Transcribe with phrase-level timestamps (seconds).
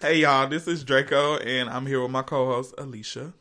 [0.00, 3.32] Hey y'all, this is Draco, and I'm here with my co-host Alicia,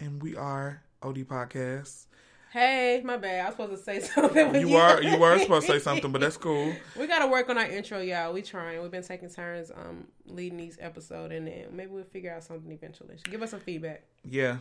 [0.00, 2.06] and we are OD Podcast.
[2.52, 3.42] Hey, my bad.
[3.42, 4.56] I was supposed to say something.
[4.56, 6.74] You are you were supposed to say something, but that's cool.
[6.98, 8.32] We gotta work on our intro, y'all.
[8.32, 8.82] We trying.
[8.82, 12.72] We've been taking turns um leading these episodes, and then maybe we'll figure out something
[12.72, 13.14] eventually.
[13.30, 14.02] Give us some feedback.
[14.24, 14.56] Yeah,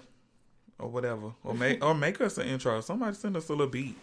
[0.77, 2.81] or whatever, or make or make us an intro.
[2.81, 3.97] Somebody send us a little beat.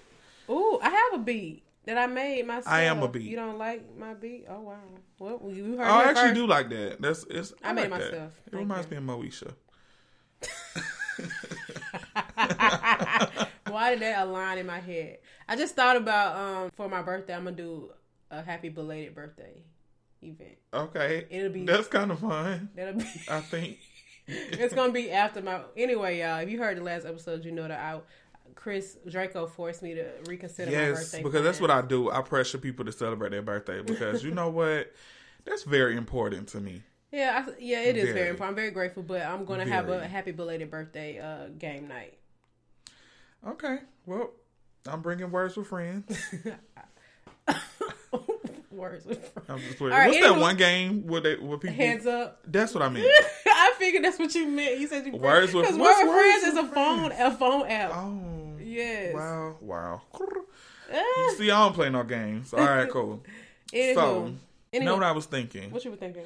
[0.50, 2.66] Ooh, I have a beat that I made myself.
[2.68, 3.22] I am a beat.
[3.22, 4.44] You don't like my beat?
[4.46, 4.76] Oh wow.
[5.18, 5.86] Well, you heard.
[5.88, 6.34] Oh, I actually first.
[6.34, 7.00] do like that.
[7.00, 7.54] That's it's.
[7.64, 8.12] I made like that.
[8.12, 8.32] myself.
[8.46, 9.00] It Thank reminds you.
[9.00, 9.54] me of Moesha.
[13.70, 15.18] Why did that align in my head?
[15.48, 17.90] I just thought about um for my birthday, I'm gonna do
[18.30, 19.62] a happy belated birthday
[20.20, 20.58] event.
[20.74, 22.68] Okay, It'll be that's kind of fun.
[22.74, 23.06] that'll be.
[23.30, 23.78] I think.
[24.26, 26.40] it's gonna be after my anyway, y'all.
[26.40, 28.00] If you heard the last episode, you know that I
[28.58, 31.22] Chris Draco forced me to reconsider my Yes, birthday.
[31.22, 31.70] because that's what.
[31.70, 32.10] I do.
[32.10, 34.92] I pressure people to celebrate their birthday because you know what?
[35.44, 36.82] That's very important to me.
[37.12, 38.28] Yeah, I, yeah, it is very, Very.
[38.30, 38.50] important.
[38.50, 42.18] I'm very grateful, but I'm gonna have a happy belated birthday uh game night.
[43.46, 44.32] Okay, well,
[44.86, 46.18] I'm bringing words with friends.
[48.70, 50.34] Words with I'm just right, What's anyway.
[50.34, 51.74] that one game where they where people?
[51.74, 52.40] hands up.
[52.46, 53.10] That's what I mean.
[53.46, 54.78] I figured that's what you meant.
[54.78, 57.66] You said you Words with- because what's Word with Friends is a phone a phone
[57.66, 57.90] app.
[57.92, 58.20] Oh,
[58.78, 59.14] yes.
[59.14, 60.00] wow, wow.
[60.92, 62.54] Ah, See, I don't play no games.
[62.54, 63.22] All right, cool.
[63.72, 64.32] anywho, So,
[64.72, 65.70] anywho, know what I was thinking?
[65.70, 66.24] what you were thinking?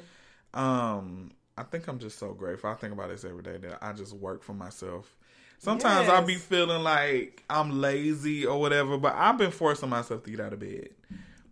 [0.53, 2.69] Um, I think I'm just so grateful.
[2.69, 5.17] I think about this every day that I just work for myself.
[5.59, 10.29] Sometimes I'll be feeling like I'm lazy or whatever, but I've been forcing myself to
[10.29, 10.89] get out of bed.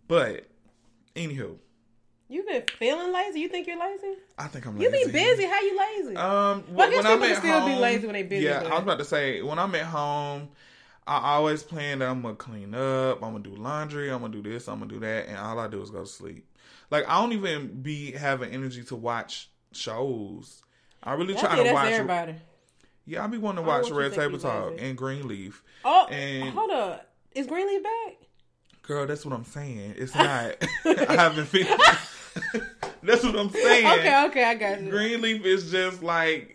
[0.06, 0.46] But
[1.14, 1.56] anywho,
[2.28, 3.40] You've been feeling lazy?
[3.40, 4.14] You think you're lazy?
[4.38, 4.96] I think I'm lazy.
[4.98, 5.44] You be busy.
[5.44, 6.16] How you lazy?
[6.16, 8.72] Um, Well, I guess when I'm at still be lazy when they busy, Yeah, but-
[8.72, 10.48] I was about to say when I'm at home,
[11.06, 14.42] I always plan that I'm gonna clean up, I'm gonna do laundry, I'm gonna do
[14.42, 16.46] this, I'm gonna do that, and all I do is go to sleep.
[16.90, 20.62] Like I don't even be having energy to watch shows.
[21.02, 21.92] I really I try think to that's watch.
[21.92, 22.34] everybody.
[23.04, 25.62] Yeah, I be wanting to oh, watch want Red Table Talk and Greenleaf.
[25.84, 27.08] Oh, And- hold up.
[27.32, 28.16] Is Greenleaf back?
[28.82, 29.94] Girl, that's what I'm saying.
[29.96, 30.54] It's not.
[30.84, 31.74] I haven't finished.
[33.02, 33.86] that's what I'm saying.
[33.86, 34.90] Okay, okay, I got you.
[34.90, 36.51] Greenleaf is just like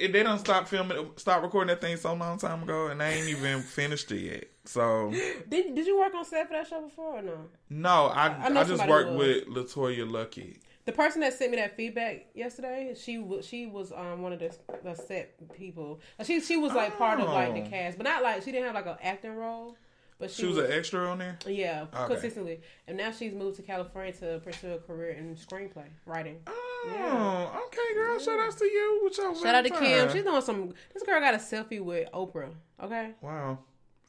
[0.00, 3.14] if they don't stop filming, stop recording that thing so long time ago, and they
[3.14, 4.44] ain't even finished it yet.
[4.64, 5.10] So
[5.48, 7.38] Did Did you work on set for that show before or no?
[7.68, 10.58] no, I I I, just worked with Latoya Lucky.
[10.86, 14.38] The person that sent me that feedback yesterday, she was she was um one of
[14.40, 16.00] the, the set people.
[16.24, 17.68] She she was like part of like the Oh.
[17.70, 19.76] cast, but not like she didn't have like an acting role.
[20.20, 21.38] But she, She was an extra on there.
[21.46, 22.12] yeah Okay.
[22.14, 26.36] consistently, and now she's moved to California to pursue a career in screenplay writing.
[26.46, 28.18] Oh, okay, girl.
[28.18, 29.70] Shout out to you with your Shout out to.
[29.70, 30.10] Kim.
[30.12, 30.74] She's doing some.
[30.94, 32.50] This girl got a selfie with Oprah.
[32.82, 33.58] Okay, wow.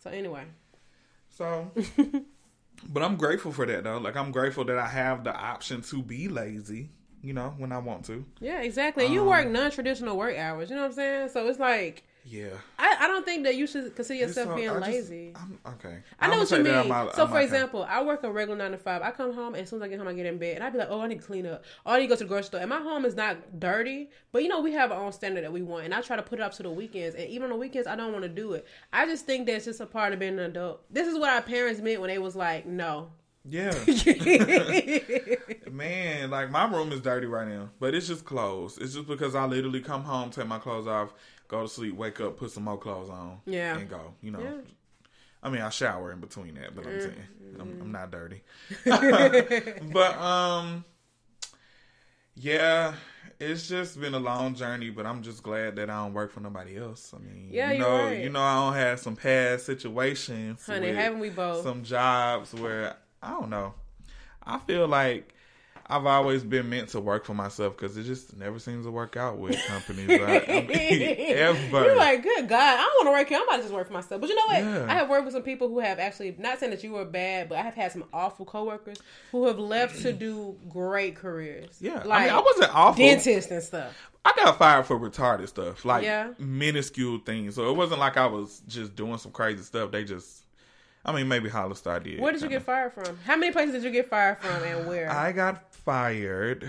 [0.04, 0.44] so anyway,
[1.30, 1.72] So,
[2.90, 3.98] but I'm grateful for that though.
[3.98, 6.90] Like I'm grateful that I have the option to be lazy.
[7.24, 8.26] You know, when I want to.
[8.40, 9.06] yeah, exactly.
[9.06, 10.70] And you Um, work non traditional work hours.
[10.72, 11.30] You know what I'm saying?
[11.30, 12.50] So it's like Yeah.
[12.78, 15.34] I, I don't think that you should consider yourself so- being I just- lazy.
[15.36, 15.98] I'm, okay.
[16.20, 16.88] I know what you mean.
[16.88, 19.02] my- so, out for example, I work a regular nine to five.
[19.02, 20.64] I come home, and as soon as I get home, I get in bed, and
[20.64, 21.64] I'd be like, "Oh, I need to clean up.
[21.86, 24.10] Oh, I need to go to the grocery store." And my home is not dirty,
[24.32, 26.22] but you know, we have our own standard that we want, and I try to
[26.22, 27.16] put it up to the weekends.
[27.16, 28.68] And even on the weekends, I don't want to do it.
[28.94, 30.82] I just think that's just a part of being an adult.
[30.92, 33.10] This is what our parents meant when they was like, "No."
[33.44, 33.72] Yeah.
[35.72, 38.78] Man, like my room is dirty right now, but it's just clothes.
[38.78, 41.14] It's just because I literally come home, take my clothes off,
[41.52, 43.78] go to sleep, wake up, put some more clothes on, Yeah.
[43.78, 44.14] and go.
[44.22, 44.58] You know, Yeah.
[45.44, 47.24] I mean, I shower in between that, but I'm saying
[47.60, 48.42] I'm, I'm not dirty.
[48.86, 50.86] but um,
[52.36, 52.94] yeah,
[53.40, 54.90] it's just been a long journey.
[54.92, 57.14] But I'm just glad that I don't work for nobody else.
[57.14, 58.24] I mean, Yeah, you know, right.
[58.24, 61.64] you know, I don't have some past situations, Honey, haven't we both?
[61.64, 63.74] some jobs where I don't know.
[64.44, 65.34] I feel like
[65.92, 69.18] I've always been meant to work for myself because it just never seems to work
[69.18, 70.10] out with companies.
[70.10, 71.02] I, I mean,
[71.38, 71.84] ever.
[71.86, 73.38] You're like, good God, I don't want to work here.
[73.38, 74.22] I'm about to just work for myself.
[74.22, 74.64] But you know what?
[74.64, 74.86] Yeah.
[74.90, 77.50] I have worked with some people who have actually, not saying that you were bad,
[77.50, 78.98] but I have had some awful coworkers
[79.32, 81.76] who have left to do great careers.
[81.82, 83.06] yeah, like I mean, I wasn't awful.
[83.06, 83.94] dentists and stuff.
[84.24, 86.30] I got fired for retarded stuff, like Yeah.
[86.38, 87.56] minuscule things.
[87.56, 89.92] So it wasn't like I was just doing some crazy stuff.
[89.92, 90.44] They just,
[91.04, 92.20] I mean, maybe Hollister did.
[92.20, 92.60] Where did you kinda.
[92.60, 93.18] get fired from?
[93.26, 95.10] How many places did you get fired from, and where?
[95.12, 96.68] I got fired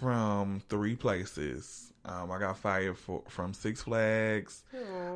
[0.00, 1.92] from three places.
[2.06, 4.62] Um, I got fired for, from Six Flags.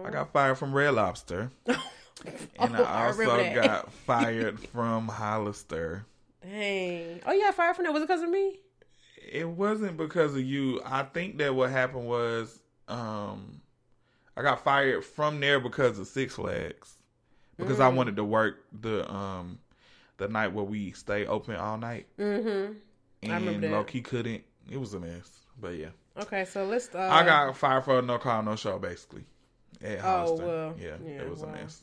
[0.05, 1.51] I got fired from Red Lobster.
[1.67, 1.77] and
[2.59, 3.55] Oh, I I also that.
[3.55, 6.05] got fired from Hollister.
[6.43, 7.21] Dang.
[7.27, 7.93] Oh, you got fired from that?
[7.93, 8.59] Was it because of me?
[9.31, 10.81] It wasn't because of you.
[10.85, 13.61] I think that what happened was um,
[14.37, 16.95] I got fired from there because of Six Flags.
[17.59, 17.83] Because Mm.
[17.85, 19.59] I wanted to work the um
[20.17, 22.07] the night where we stay open all night.
[22.19, 22.73] Mm-hmm.
[23.31, 23.63] And.
[23.73, 25.29] Loki couldn't it was a mess.
[25.61, 26.95] But yeah, Okay, so let's.
[26.95, 29.25] Uh, I got fired for no call, no show, basically.
[29.83, 31.51] At Oh, well, yeah, yeah, it was well.
[31.51, 31.83] a mess.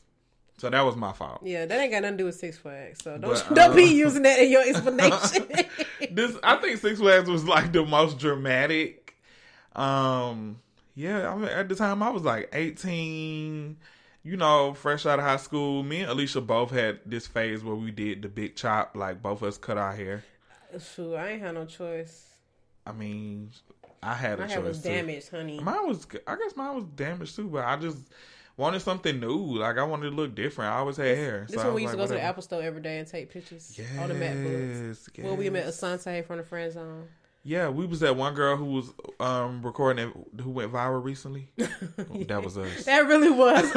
[0.58, 1.40] So that was my fault.
[1.42, 3.00] Yeah, that ain't got nothing to do with Six Flags.
[3.04, 5.46] So don't But, don't uh, be using that in your explanation.
[6.10, 9.14] this I think Six Flags was like the most dramatic.
[9.74, 10.58] Um,
[10.94, 13.76] yeah, I mean, at the time I was like eighteen.
[14.26, 15.84] You know, fresh out of high school.
[15.84, 19.40] Me and Alicia both had this phase where we did the big chop, like both
[19.40, 20.24] of us cut our hair.
[20.80, 22.24] Shoot, I ain't had no choice.
[22.84, 23.52] I mean,
[24.02, 24.88] I had a My choice hair was too.
[24.88, 25.60] damaged, honey.
[25.60, 27.98] Mine was, I guess mine was damaged too, but I just
[28.56, 29.58] wanted something new.
[29.58, 30.72] Like I wanted to look different.
[30.74, 31.46] I always had hair.
[31.48, 32.24] This so when we used to like, go to the.
[32.24, 35.08] Apple store every day and take pictures Yes, on the MacBooks.
[35.16, 35.24] yes.
[35.24, 37.06] Well, we met Asante from the friend zone.
[37.48, 41.48] Yeah, we was that one girl who was um recording it, who went viral recently.
[42.26, 42.84] That was us.
[42.86, 43.64] That really was.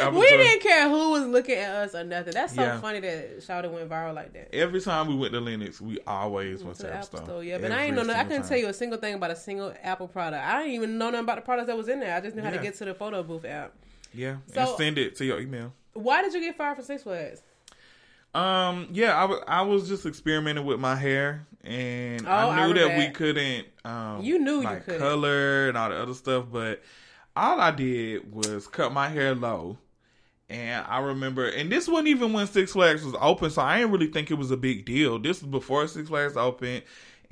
[0.00, 2.34] Apple we didn't care who was looking at us or nothing.
[2.34, 2.80] That's so Yeah.
[2.80, 4.54] funny that Shawty went viral like that.
[4.54, 7.24] Every time we went to Lenox, we always went To to the Apple Store.
[7.24, 8.02] store, yeah, but I ain't know.
[8.02, 8.48] no- I couldn't time.
[8.50, 10.44] tell you a single thing about a single Apple product.
[10.44, 12.14] I didn't even know nothing about the products that was in there.
[12.14, 13.72] I just knew how to get to the photo booth app.
[14.12, 15.72] Yeah, So- and send it to your email.
[15.94, 17.42] Why did you get fired from Six Flags?
[18.34, 22.66] Um, yeah, I was I was just experimenting with my hair, and Oh, I I
[22.66, 23.66] knew remember that, we couldn't.
[23.84, 25.00] Um, You knew you couldn't.
[25.00, 26.82] color and all the other stuff, but
[27.34, 29.78] all I did was cut my hair low.
[30.48, 33.90] And I remember, and this wasn't even when Six Flags was open, so I didn't
[33.92, 35.18] really think it was a big deal.
[35.18, 36.82] This was before Six Flags opened,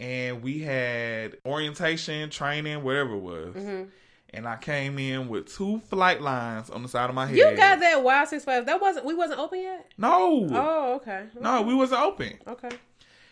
[0.01, 3.55] and we had orientation, training, whatever it was.
[3.55, 3.85] Mm-hmm.
[4.35, 7.37] And I came in with two flight lines on the side of my head.
[7.37, 8.67] You got that wild Six Flags.
[8.67, 9.07] That wasn't.
[9.07, 9.93] We wasn't open yet.
[9.97, 11.27] No, Oh, okay.
[11.41, 12.39] no, we wasn't open.
[12.47, 12.71] Okay.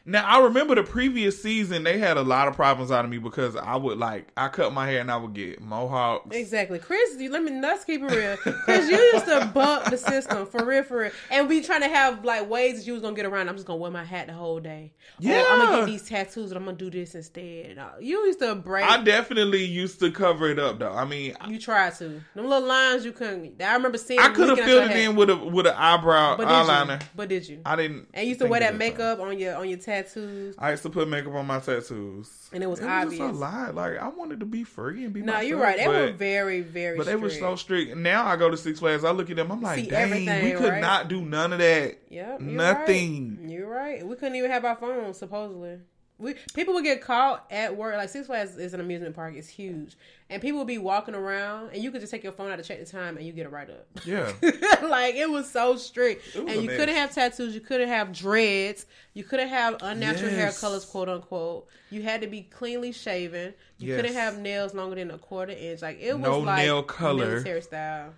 [0.05, 3.19] Now I remember the previous season they had a lot of problems out of me
[3.19, 6.35] because I would like I cut my hair and I would get mohawks.
[6.35, 7.17] Exactly, Chris.
[7.19, 8.37] You, let me let's keep it real.
[8.65, 11.89] Chris, you used to bump the system for real, for real, and we trying to
[11.89, 13.49] have like ways that you was gonna get around.
[13.49, 14.93] I'm just gonna wear my hat the whole day.
[15.19, 15.43] Yeah.
[15.43, 17.79] Or, I'm gonna get these tattoos, and I'm gonna do this instead.
[18.01, 18.85] You used to break.
[18.85, 20.93] I definitely used to cover it up though.
[20.93, 22.21] I mean, you tried to.
[22.35, 23.63] Them little lines you couldn't.
[23.63, 24.21] I remember seeing.
[24.21, 24.97] I could have filled it hat.
[24.99, 27.01] in with a with an eyebrow But eyeliner.
[27.01, 27.07] you?
[27.15, 27.61] But did you?
[27.65, 28.09] I didn't.
[28.15, 30.55] and you used to wear that makeup on your on your tattoos.
[30.59, 33.37] I used to put makeup on my tattoos, And it was a obvious.
[33.37, 33.75] lot.
[33.75, 35.23] Like I wanted to be free and be.
[35.23, 35.77] No, you're right.
[35.77, 36.97] They but, were very, very.
[36.97, 37.97] But they were so strict.
[37.97, 39.05] Now I go to Six Flags.
[39.05, 39.51] I look at them.
[39.53, 40.11] I'm like, See dang,
[40.45, 40.81] we could right?
[40.81, 41.99] not do none of that.
[42.11, 43.39] Yep, you're Nothing.
[43.41, 43.51] Right.
[43.51, 44.07] You're right.
[44.07, 45.79] We couldn't even have our phones supposedly.
[46.19, 47.97] We people would get caught at work.
[47.97, 49.35] Like Six Flags is an amusement park.
[49.35, 49.97] It's huge,
[50.31, 52.63] and people would be walking around, and you could just take your phone out to
[52.63, 53.87] check the time, and you get a write up.
[54.05, 54.31] Yeah.
[54.87, 56.77] like it was so strict, was and you mess.
[56.77, 57.55] couldn't have tattoos.
[57.55, 58.87] You couldn't have dreads.
[59.15, 61.67] You couldn't have unnatural hair colors, quote unquote.
[61.91, 63.53] You had to be cleanly shaven.
[63.79, 63.97] You Yes.
[64.01, 65.83] couldn't have nails longer than a quarter inch.
[65.83, 67.27] Like it was No like nail color.
[67.27, 68.15] military style.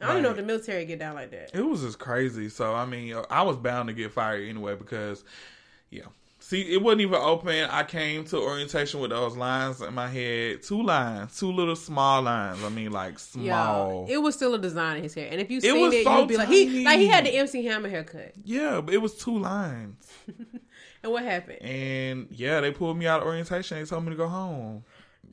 [0.00, 1.54] I don't even know if the military get down like that.
[1.54, 2.48] It was just crazy.
[2.48, 5.22] So I mean, I was bound to get fired anyway because,
[5.90, 6.02] yeah.
[6.48, 7.68] See, it wasn't even open.
[7.70, 12.22] I came to orientation with those lines in my head, two lines, two little small
[12.22, 12.62] lines.
[12.62, 14.06] I mean, like small.
[14.08, 15.92] Yeah, it was still a design in his hair, and if you It seen was
[15.92, 18.34] it, so you'd be like, he like he had the MC Hammer haircut.
[18.44, 20.06] yeah, but it was two lines.
[21.02, 21.62] And what happened?
[21.62, 23.78] And yeah, they pulled me out of orientation.
[23.78, 24.82] They told me to go home.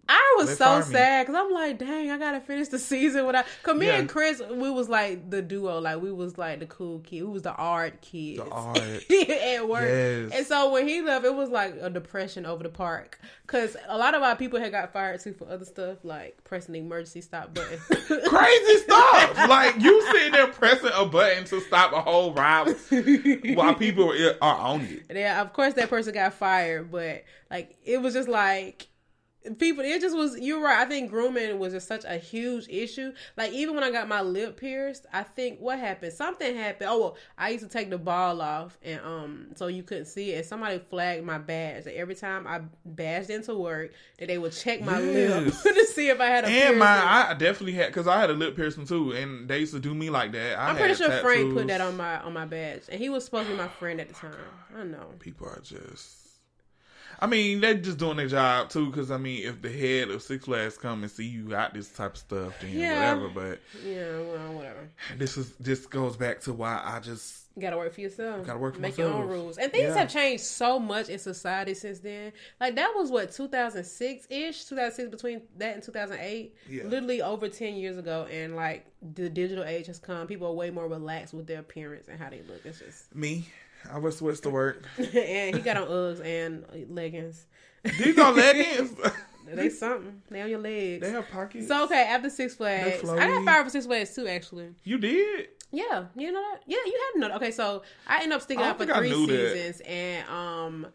[0.10, 3.46] I was so sad because I'm like, dang, I gotta finish the season without.
[3.64, 3.96] Cause me Yeah.
[4.00, 7.30] and Chris, we was like the duo, like we was like the cool kid, we
[7.30, 8.78] was the art kid, The art.
[8.80, 9.84] at work.
[9.84, 10.32] Yes.
[10.34, 13.20] And so when he left, it was like a depression over the park.
[13.48, 16.74] Cause a lot of our people had got fired too for other stuff, like pressing
[16.74, 17.80] the emergency stop button.
[18.28, 19.48] Crazy stuff.
[19.48, 22.76] like you sitting there pressing a button to stop a whole ride
[23.56, 24.12] while people
[24.42, 25.04] are on it.
[25.16, 28.88] yeah, of course that person got fired, but like it was just like
[29.60, 33.12] people it just was you're right i think grooming was just such a huge issue.
[33.36, 36.14] Like even when i got my lip pierced i think what happened?
[36.14, 36.90] Something happened.
[36.90, 40.32] Oh well i used to take the ball off and um so you couldn't see
[40.32, 40.38] it.
[40.38, 41.84] And somebody flagged my badge.
[41.84, 46.10] That every time i badged into work that they would check my lip to see
[46.10, 46.78] if i had a And piercing.
[46.80, 49.80] my, I definitely had because I had a lip piercing too, and they used to
[49.80, 50.58] do me like that.
[50.58, 53.26] I i'm pretty sure frank put that on my on my badge and he was
[53.26, 54.34] supposed to be my friend at the time.
[54.78, 55.08] I know.
[55.20, 56.18] People are just.
[57.24, 58.88] I mean, they're just doing their job too.
[58.88, 61.88] Because I mean, if the head of Six Flags come and see you got this
[61.90, 63.14] type of stuff, then Yeah.
[63.16, 63.30] whatever.
[63.30, 67.78] But yeah well whatever this is this goes back to why I just You gotta
[67.78, 68.46] work for yourself.
[68.46, 68.98] Gotta work for yourself.
[68.98, 69.58] Make your own rules.
[69.58, 70.00] And things Yeah.
[70.00, 72.34] have changed so much in society since then.
[72.60, 76.56] Like that was what 2006 ish, 2006 between that and 2008.
[76.70, 76.84] Yeah.
[76.84, 78.28] Literally over 10 years ago.
[78.32, 80.28] And like the digital age has come.
[80.28, 82.66] People are way more relaxed with their appearance and how they look.
[82.66, 83.16] It's just.
[83.16, 83.48] me.
[83.92, 84.86] I was switched to work.
[84.98, 87.46] and he got on Uggs and leggings.
[87.84, 88.92] These are leggings.
[89.46, 90.22] they something.
[90.30, 91.02] They on your legs.
[91.02, 91.68] they have pockets.
[91.68, 94.28] so okay, after Six Flags, I got fired for Six Flags too.
[94.28, 95.50] Actually, you did.
[95.72, 96.62] Yeah, you know that.
[96.68, 97.36] Yeah, you had that.
[97.38, 99.54] Okay, so I ended up sticking out for don't think I three knew that.
[99.54, 100.88] seasons, and um,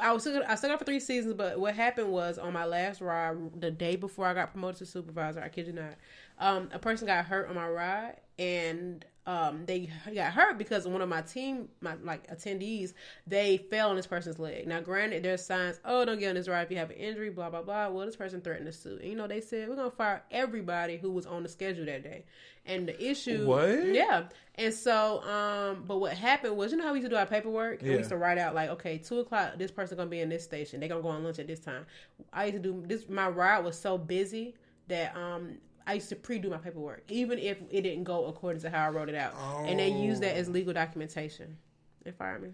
[0.00, 2.64] I was still, I stuck out for three seasons, but what happened was on my
[2.64, 5.94] last ride, the day before I got promoted to supervisor, I kid you not,
[6.38, 11.00] um, a person got hurt on my ride, and um, they got hurt because one
[11.00, 12.92] of my team, my like attendees,
[13.26, 14.66] they fell on this person's leg.
[14.66, 17.30] Now, granted, there's signs, oh, don't get on this ride if you have an injury,
[17.30, 17.88] blah blah blah.
[17.88, 20.96] Well, this person threatened to sue, and you know they said we're gonna fire everybody
[20.96, 22.24] who was on the schedule that day.
[22.66, 23.86] And the issue, What?
[23.86, 24.24] Yeah,
[24.56, 27.26] and so, um, but what happened was, you know how we used to do our
[27.26, 27.80] paperwork?
[27.80, 30.28] And We used to write out like, okay, two o'clock, this person gonna be in
[30.28, 30.80] this station.
[30.80, 31.86] They're gonna go on lunch at this time.
[32.32, 33.08] I used to do this.
[33.08, 34.56] My ride was so busy
[34.88, 35.58] that um.
[35.86, 38.90] I used to pre-do my paperwork, even if it didn't go according to how I
[38.90, 39.34] wrote it out,
[39.66, 40.52] and they used that as oh.
[40.52, 41.56] legal documentation.
[42.04, 42.50] They fired me.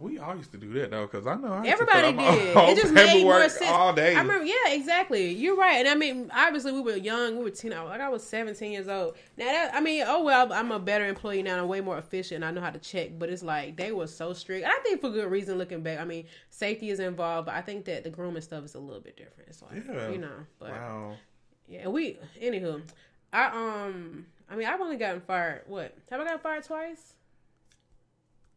[0.00, 2.34] We all used to do that though, because I know I Everybody fill out my
[2.34, 2.56] did.
[2.78, 3.70] It just made more sense.
[3.70, 4.16] all day.
[4.16, 5.30] I remember, yeah, exactly.
[5.30, 5.76] You're right.
[5.76, 7.36] And I mean, obviously, we were young.
[7.36, 7.72] We were teen.
[7.72, 9.16] Like I was 17 years old.
[9.36, 11.62] Now that I mean, oh well, I'm a better employee now.
[11.62, 12.42] I'm way more efficient.
[12.42, 13.10] I know how to check.
[13.18, 14.64] But it's like they were so strict.
[14.64, 15.58] And I think for good reason.
[15.58, 18.74] Looking back, I mean, safety is involved, but I think that the grooming stuff is
[18.76, 19.50] a little bit different.
[19.50, 20.08] It's like Yeah.
[20.08, 21.16] you know, but wow.
[21.70, 22.18] Yeah, we.
[22.42, 22.82] Anywho,
[23.32, 23.46] I
[23.86, 25.62] um, I mean, I've only gotten fired.
[25.66, 27.14] What have I got fired twice?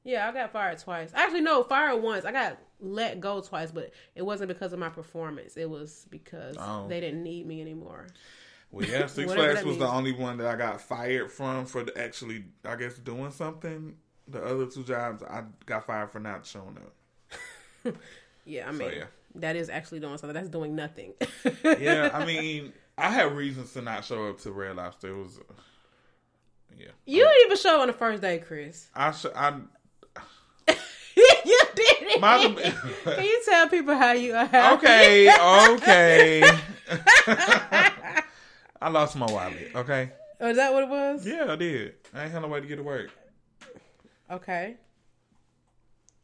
[0.03, 1.11] Yeah, I got fired twice.
[1.13, 2.25] Actually, no, fired once.
[2.25, 5.55] I got let go twice, but it wasn't because of my performance.
[5.55, 6.87] It was because Oh.
[6.89, 8.07] they didn't need me anymore.
[8.71, 11.83] Well, yeah, Six Flags that was the only one that I got fired from for
[11.83, 13.95] the actually, I guess, doing something.
[14.27, 17.95] The other two jobs, I got fired for not showing up.
[18.45, 19.05] Yeah, I So, mean, yeah.
[19.35, 20.33] that is actually doing something.
[20.33, 21.13] That's doing nothing.
[21.63, 25.09] Yeah, I mean, I had reasons to not show up to Red Lobster.
[25.09, 25.39] It was,
[26.77, 26.87] yeah.
[27.05, 28.87] you didn't even show up on the first day, Chris.
[28.95, 29.53] I, sh- I
[31.15, 32.21] you didn't.
[32.21, 32.37] My-
[33.03, 34.73] Can you tell people how you are?
[34.73, 35.29] okay,
[35.73, 36.43] okay.
[38.81, 39.71] I lost my wallet.
[39.75, 40.11] Okay.
[40.39, 41.25] Oh, is that what it was?
[41.25, 41.95] Yeah, I did.
[42.13, 43.09] I ain't had no way to get to work.
[44.29, 44.75] Okay.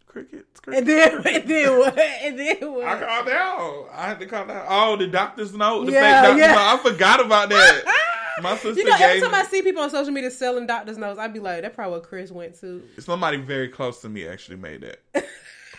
[0.10, 1.24] Crickets, And crickets.
[1.24, 1.98] then, and then what?
[2.00, 2.86] And then what?
[2.88, 3.90] I called out.
[3.94, 4.66] I had to call out.
[4.68, 5.86] Oh, the doctor's note.
[5.86, 6.54] The Yeah, fake doctor's yeah.
[6.54, 6.60] note.
[6.62, 7.96] I forgot about that.
[8.42, 11.20] My sister You know, every time I see people on social media selling doctor's notes,
[11.20, 14.56] I'd be like, "That's probably what Chris went to." somebody very close to me actually
[14.58, 15.26] made that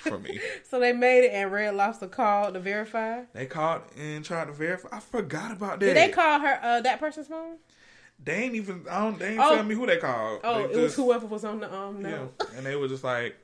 [0.00, 0.38] for me.
[0.70, 3.22] So they made it, and Red Lobster called to verify.
[3.32, 4.88] They called and tried to verify.
[4.92, 5.86] I forgot about that.
[5.86, 7.56] Did they call her uh, that person's phone?
[8.22, 8.84] They ain't even.
[8.90, 9.18] I don't.
[9.18, 9.54] They ain't Oh.
[9.56, 10.40] tell me who they called.
[10.44, 12.02] Oh, They it was whoever was on the um.
[12.02, 13.36] No, Yeah, and they were just like,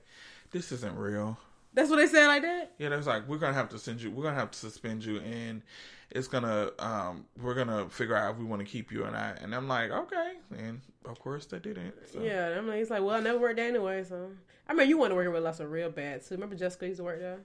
[0.56, 1.38] "This isn't real."
[1.76, 2.72] that's what they said like that.
[2.78, 4.10] Yeah, they was like, "We're gonna have to send you.
[4.10, 5.62] We're gonna have to suspend you, and
[6.10, 6.70] it's gonna.
[6.78, 9.68] Um, we're gonna figure out if we want to keep you or not." And I'm
[9.68, 11.94] like, "Okay," and of course they didn't.
[12.10, 12.22] So.
[12.22, 14.30] Yeah, I'm like, it's like, well, I never worked there anyway, so.
[14.68, 16.34] I mean, you want to work with Lobster real bad too.
[16.34, 17.40] Remember Jessica used to work there?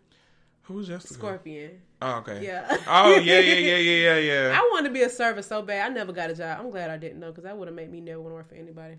[0.63, 1.13] Who was Jessica?
[1.13, 1.81] Scorpion.
[2.01, 2.45] Oh, okay.
[2.45, 2.65] Yeah.
[2.87, 4.51] Oh yeah, yeah, yeah, yeah, yeah, yeah.
[4.59, 5.91] I wanted to be a server so bad.
[5.91, 6.57] I never got a job.
[6.61, 8.49] I'm glad I didn't know because that would have made me never want to work
[8.49, 8.95] for anybody.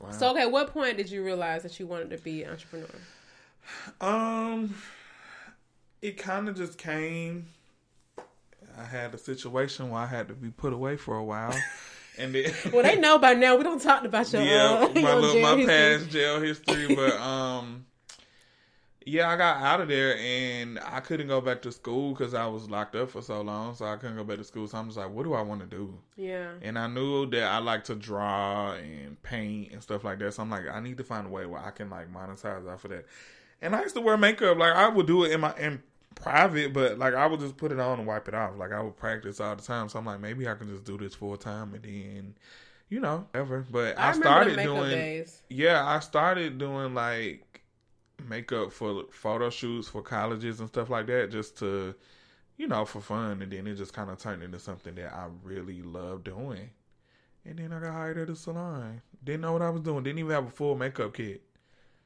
[0.00, 0.10] Wow.
[0.10, 2.88] So, okay, what point did you realize that you wanted to be an entrepreneur?
[4.00, 4.74] Um,
[6.02, 7.46] it kind of just came.
[8.78, 11.54] I had a situation where I had to be put away for a while,
[12.18, 13.56] and then Well, they know by now.
[13.56, 15.66] We don't talk about your yeah, uh, my your little, my history.
[15.66, 17.86] past jail history, but um,
[19.04, 22.46] yeah, I got out of there and I couldn't go back to school because I
[22.46, 24.68] was locked up for so long, so I couldn't go back to school.
[24.68, 25.94] So I'm just like, what do I want to do?
[26.16, 26.50] Yeah.
[26.62, 30.34] And I knew that I like to draw and paint and stuff like that.
[30.34, 32.84] So I'm like, I need to find a way where I can like monetize off
[32.84, 33.06] of that.
[33.60, 34.56] And I used to wear makeup.
[34.56, 35.82] Like I would do it in my in
[36.14, 38.56] private, but like I would just put it on and wipe it off.
[38.56, 39.88] Like I would practice all the time.
[39.88, 42.34] So I'm like, maybe I can just do this full time and then,
[42.88, 43.66] you know, ever.
[43.70, 44.90] But I, I, started doing.
[44.90, 45.42] days.
[45.48, 47.62] Yeah, I started doing like
[48.28, 51.94] makeup for photo shoots for colleges and stuff like that, just to,
[52.56, 53.42] you know, for fun.
[53.42, 56.70] And then it just kind of turned into something that I really love doing.
[57.44, 59.00] And then I got hired at a salon.
[59.24, 60.02] Didn't know what I was doing.
[60.02, 61.42] Didn't even have a full makeup kit.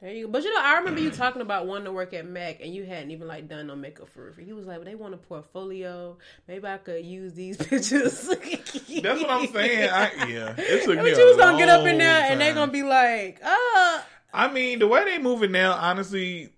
[0.02, 0.32] There you go.
[0.32, 2.84] But you know, I remember you talking about wanting to work at Mac, and you
[2.84, 4.34] hadn't even like done no makeup for it.
[4.44, 6.18] He was like, well, "They want a portfolio.
[6.48, 9.88] Maybe I could use these pictures." That's what I'm saying.
[9.90, 12.40] I, yeah, it took But me you a was gonna get up in there, and
[12.40, 14.00] they're gonna be like, "Uh,
[14.34, 16.50] I mean, the way they moving now, honestly,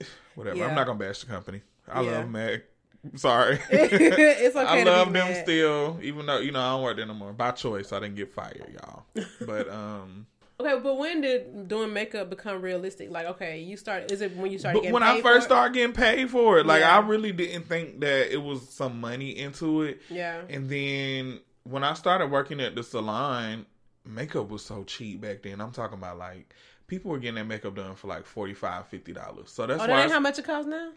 [0.34, 0.56] whatever.
[0.56, 0.68] Yeah.
[0.68, 1.60] I'm not gonna bash the company.
[1.86, 2.10] I Yeah.
[2.12, 2.60] love Mac.
[3.16, 3.58] Sorry.
[3.70, 5.44] it's okay." I love them mad.
[5.44, 7.92] still, even though you know I don't work there no more by choice.
[7.92, 9.04] I didn't get fired, y'all.
[9.46, 10.26] But um,
[10.58, 13.10] Okay, but when did doing makeup become realistic?
[13.10, 14.10] Like, okay, you start.
[14.10, 14.82] Is it when you started?
[14.84, 16.96] but when I first started getting paid for it, like Yeah.
[16.96, 20.00] I really didn't think that it was some money into it.
[20.08, 23.66] yeah, And then when I started working at the salon,
[24.06, 25.60] makeup was so cheap back then.
[25.60, 26.54] I'm talking about like
[26.86, 29.50] people were getting their makeup done for like 45 50 dollars.
[29.50, 30.90] So that's oh, why that ain't how much it costs now.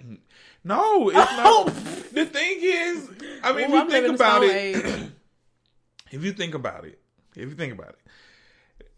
[0.64, 1.66] No, it's Oh.
[1.68, 1.76] not.
[2.14, 3.10] The thing is,
[3.44, 5.12] I mean, Ooh, if you I'm think about it,
[6.12, 7.00] if you think about it,
[7.36, 8.00] if you think about it,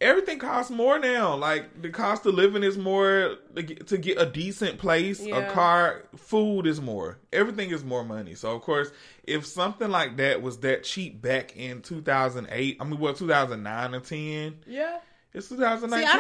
[0.02, 1.36] everything costs more now.
[1.36, 5.38] Like the cost of living is more to get, to get a decent place, Yeah.
[5.38, 7.20] a car, food is more.
[7.32, 8.34] Everything is more money.
[8.36, 8.92] So of course,
[9.24, 14.04] if something like that was that cheap back in 2008, I mean, well, 2009 and
[14.04, 14.98] 10, Yeah.
[15.34, 16.10] it's See, 2019.
[16.10, 16.18] I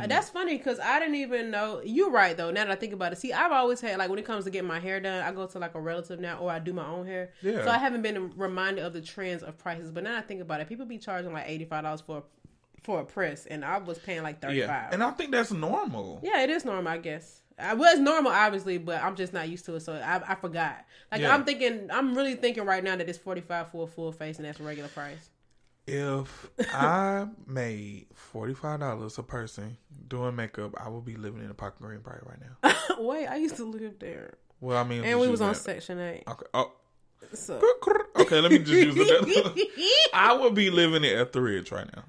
[0.00, 0.08] don't.
[0.08, 1.80] That's funny because I didn't even know.
[1.84, 2.50] You're right though.
[2.50, 4.50] Now that I think about it, see, I've always had like when it comes to
[4.50, 6.86] getting my hair done, I go to like a relative now, or I do my
[6.86, 7.30] own hair.
[7.42, 7.62] Yeah.
[7.64, 9.90] So I haven't been reminded of the trends of prices.
[9.90, 12.24] But now that I think about it, people be charging like eighty five dollars for
[12.82, 14.68] for a press, and I was paying like thirty five.
[14.68, 14.88] Yeah.
[14.92, 16.20] and I think that's normal.
[16.22, 17.42] Yeah, it is normal, I guess.
[17.60, 20.84] I was normal, obviously, but I'm just not used to it, so I, I forgot.
[21.10, 21.34] Like Yeah.
[21.34, 24.44] I'm thinking, I'm really thinking right now that it's 45 for a full face, and
[24.46, 25.30] that's a regular price.
[25.88, 31.50] If I made forty five dollars a person doing makeup, I would be living in
[31.50, 32.74] a Park Green Bright right now.
[32.98, 35.56] Wait, I used to live there, Well, I mean, and we was on that.
[35.56, 36.24] Section Eight.
[36.28, 36.46] Okay.
[36.54, 36.72] Oh,
[37.32, 37.60] So
[38.20, 38.40] okay.
[38.40, 40.10] Let me just use it.
[40.12, 42.04] I would be living at Etheridge right now.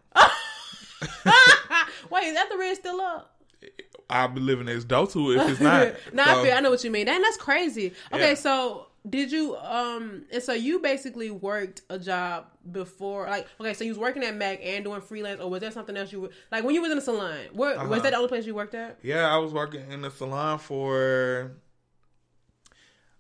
[2.10, 3.36] Wait, is that the red still up?
[4.10, 5.94] I'll be living next door to it if it's not.
[6.13, 7.06] no, So, I feel I know what you mean.
[7.06, 7.94] Dang, that's crazy.
[8.12, 8.34] Okay, Yeah.
[8.36, 13.84] so did you um and so you basically worked a job before like okay, so
[13.84, 16.29] you was working at Mac and doing freelance or was there something else you were
[16.51, 17.38] like when you was in the salon?
[17.53, 17.88] Where Uh-huh.
[17.88, 18.98] was that the only place you worked at?
[19.03, 21.51] Yeah, I was working in the salon for.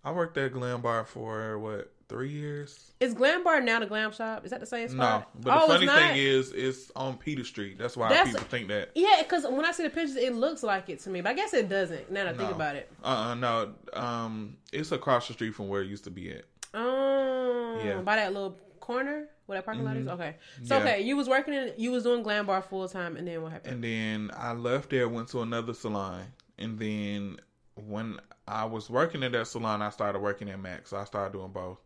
[0.03, 2.91] I worked at Glam Bar for what three years?
[2.99, 4.43] Is Glam Bar now the glam shop?
[4.43, 5.21] Is that the same spot?
[5.35, 7.77] No, but the Oh, it's funny thing is, it's on Peter Street.
[7.77, 8.89] That's why That's- people think that.
[8.95, 11.33] Yeah, because when I see the pictures, it looks like it to me, but I
[11.33, 12.11] guess it doesn't.
[12.11, 12.91] Now that I think about it.
[13.03, 13.73] Uh, uh no.
[13.93, 16.45] Um, it's across the street from where it used to be at.
[16.73, 18.01] Um, Yeah.
[18.03, 20.07] by that little corner where that parking lot is.
[20.07, 20.81] Okay, so Yeah.
[20.81, 23.51] okay, you was working in, you was doing Glam Bar full time, and then what
[23.51, 23.73] happened?
[23.75, 26.25] And then I left there, went to another salon,
[26.57, 27.39] and then
[27.75, 30.87] when I was working at that salon, I started working at Mac.
[30.87, 31.77] So I started doing both.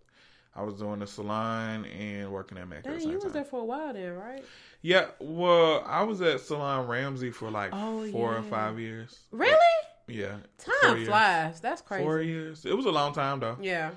[0.55, 3.31] I was doing the salon and working at Mac Dang, you was time.
[3.33, 4.43] there for a while then, right?
[4.81, 9.17] Yeah, well, I was at Salon Ramsey for like Oh, four or five years.
[9.31, 9.57] Really?
[10.07, 10.35] Yeah,
[10.81, 11.59] Time flies.
[11.61, 12.03] That's crazy.
[12.03, 12.65] Four years.
[12.65, 13.57] It was a long time though.
[13.61, 13.91] Yeah.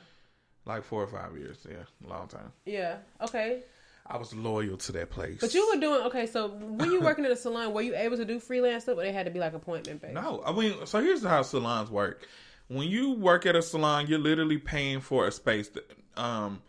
[0.65, 1.59] Like four or five years.
[1.69, 1.77] Yeah,
[2.09, 2.53] long time.
[2.65, 2.97] Yeah.
[3.21, 3.63] Okay.
[4.09, 5.39] I was loyal to that place.
[5.41, 6.27] But you were doing okay.
[6.27, 9.03] So when you working at a salon, were you able to do freelance stuff, or
[9.03, 10.15] they had to be like appointment based?
[10.15, 12.27] No, I mean, so here's how salons work.
[12.69, 15.69] When you work at a salon, you're literally paying for a space.
[15.71, 16.63] That, um,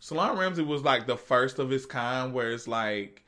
[0.00, 3.22] Salon Ramsey was like the first of its kind, where it's like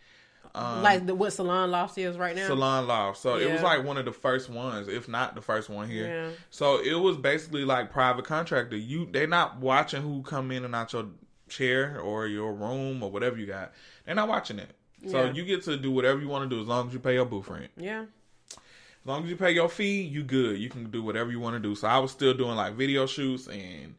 [0.55, 2.47] um, like the what salon loft is right now.
[2.47, 3.19] Salon Loft.
[3.19, 6.07] So it was like one of the first ones, if not the first one here.
[6.07, 6.31] Yeah.
[6.51, 8.77] So it was basically like private contractor.
[8.77, 11.07] You they're not watching who come in and out your
[11.49, 13.73] chair or your room or whatever you got.
[14.07, 14.71] They're not watching it.
[15.09, 15.33] So Yeah.
[15.33, 17.27] you get to do whatever you want to do as long as you pay your
[17.27, 17.71] booth rent.
[17.77, 18.05] Yeah.
[18.53, 20.57] As long as you pay your fee, you good.
[20.59, 21.75] You can do whatever you want to do.
[21.75, 23.97] So I was still doing like video shoots and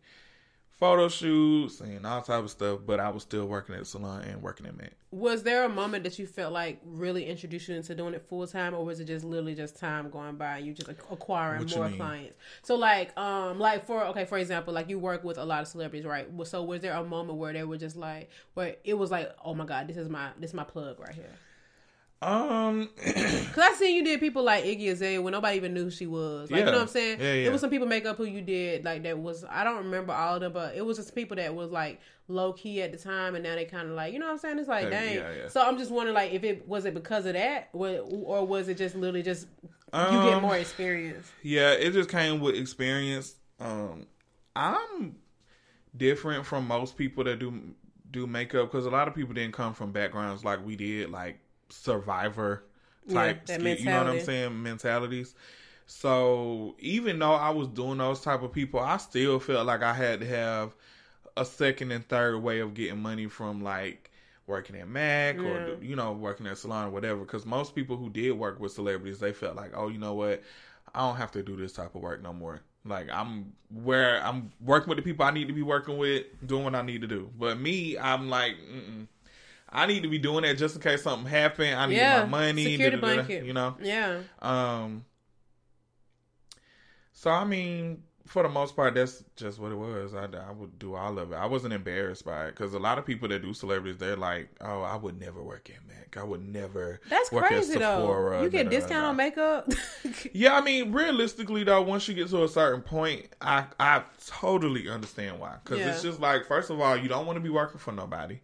[0.78, 4.24] photo shoots and all type of stuff, but I was still working at the salon
[4.24, 4.92] and working at Mac.
[5.12, 8.46] Was there a moment that you felt like really introduced you into doing it full
[8.46, 11.76] time, or was it just literally just time going by and you just acquiring What
[11.78, 12.36] more clients?
[12.64, 15.68] So like, um, like for okay, for example, like you work with a lot of
[15.70, 16.28] celebrities, right?
[16.44, 19.54] So was there a moment where they were just like, where it was like, oh
[19.54, 21.32] my god, this is my this is my plug right here?
[22.22, 25.92] Um, Cause I seen you did people like Iggy Azalea when nobody even knew who
[25.92, 26.50] she was.
[26.50, 27.20] Like you know what I'm saying?
[27.20, 27.48] Yeah, yeah.
[27.48, 30.36] It was some people makeup who you did like that was I don't remember all
[30.36, 33.36] of them, but it was just people that was like low key at the time,
[33.36, 34.60] and now they kind of like you know what I'm saying?
[34.60, 35.16] It's like Yeah, dang.
[35.16, 35.48] yeah, yeah.
[35.50, 38.78] So I'm just wondering like if it was it because of that, or, was it
[38.78, 39.48] just literally just
[39.94, 41.32] you get Um, more experience?
[41.44, 43.36] Yeah, it just came with experience.
[43.60, 44.08] Um,
[44.56, 45.16] I'm
[45.96, 47.62] different from most people that do
[48.10, 51.40] do makeup because a lot of people didn't come from backgrounds like we did, like
[51.70, 52.64] survivor
[53.12, 53.48] type.
[53.48, 54.64] ski- you know what I'm saying?
[54.64, 55.36] Mentalities.
[55.88, 59.94] So even though I was doing those type of people, I still felt like I
[59.94, 60.74] had to have
[61.38, 64.10] a second and third way of getting money from like
[64.48, 65.44] working at Mac Yeah.
[65.44, 67.20] or you know working at salon or whatever.
[67.22, 70.42] Because most people who did work with celebrities, they felt like, oh, you know what,
[70.94, 72.62] I don't have to do this type of work no more.
[72.84, 76.64] Like I'm where I'm working with the people I need to be working with, doing
[76.64, 77.30] what I need to do.
[77.38, 79.08] But me, I'm like, mm-mm.
[79.70, 81.74] I need to be doing that just in case something happen.
[81.74, 83.46] I need Yeah, my money, security blanket.
[83.46, 83.76] you know.
[83.82, 85.06] Yeah, Um.
[87.14, 90.14] So I mean, for the most part, that's just what it was.
[90.14, 91.36] I, I would do all of it.
[91.36, 94.50] I wasn't embarrassed by it because a lot of people that do celebrities, they're like,
[94.62, 96.18] "Oh, I would never work at Mac.
[96.18, 98.42] I would never." that's crazy though.
[98.42, 99.72] You get da-da-da-da." discount on makeup.
[100.34, 104.90] Yeah, I mean, realistically though, once you get to a certain point, I I totally
[104.90, 105.56] understand why.
[105.64, 108.40] Because it's just like, first of all, you don't want to be working for nobody.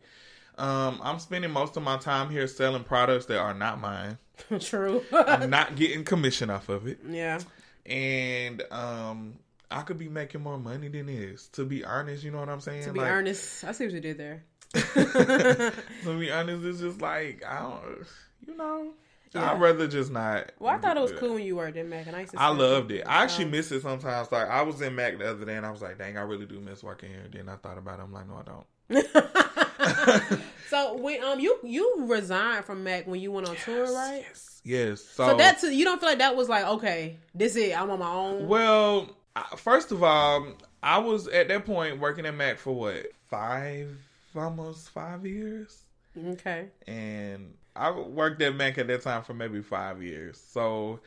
[0.61, 4.19] Um, I'm spending most of my time here selling products that are not mine.
[4.59, 5.03] True.
[5.11, 6.99] I'm not getting commission off of it.
[7.09, 7.39] yeah.
[7.85, 9.39] and um
[9.71, 11.47] I could be making more money than this.
[11.53, 12.83] To be honest, you know what I'm saying?
[12.83, 14.43] To be like, earnest, I see what you did there.
[14.73, 18.05] to be honest, it's just like I don't,
[18.45, 18.93] you know.
[19.33, 19.53] Yeah.
[19.53, 20.51] I'd rather just not.
[20.59, 22.39] Well, I thought it was cool when you worked in Mac, and I used to.
[22.41, 23.03] I loved it.
[23.07, 24.29] I actually um, miss it sometimes.
[24.31, 26.45] Like I was in Mac the other day, and I was like, "Dang, I really
[26.45, 28.03] do miss working here." Then I thought about it.
[28.03, 29.70] I'm like, "No, I don't."
[30.69, 34.23] so when um you you resigned from Mac when you went on tour, right?
[34.27, 35.01] Yes, yes.
[35.03, 37.79] So, So that's you don't feel like that was like okay, this is it.
[37.81, 38.47] I'm on my own.
[38.47, 39.09] well.
[39.55, 40.45] First of all,
[40.83, 43.97] I was at that point working at Mac for what five,
[44.35, 45.83] almost five years.
[46.17, 46.67] Okay.
[46.85, 50.37] and I worked at Mac at that time for maybe five years.
[50.37, 50.99] So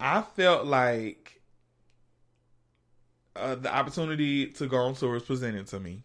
[0.00, 1.42] I felt like
[3.36, 6.02] uh, the opportunity to go on tour was presented to me,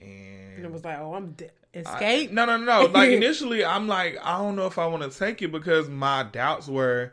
[0.00, 2.32] and And it was like, oh, I'm de- I- escape.
[2.32, 2.86] no, no, no.
[2.92, 6.22] Like initially, I'm like, I don't know if I want to take it because my
[6.24, 7.12] doubts were,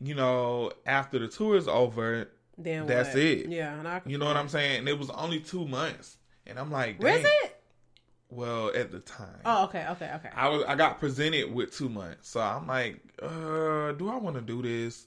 [0.00, 3.18] you know, after the tour is over, then that's what?
[3.22, 3.48] it.
[3.48, 4.80] Yeah, and I you know what I'm saying.
[4.80, 6.16] And it was only two months,
[6.46, 7.54] and I'm like, Where's it?
[8.30, 10.28] Well, at the time, Oh, okay, okay, okay.
[10.34, 14.36] I was I got presented with two months, so I'm like, uh, do I want
[14.36, 15.06] to do this?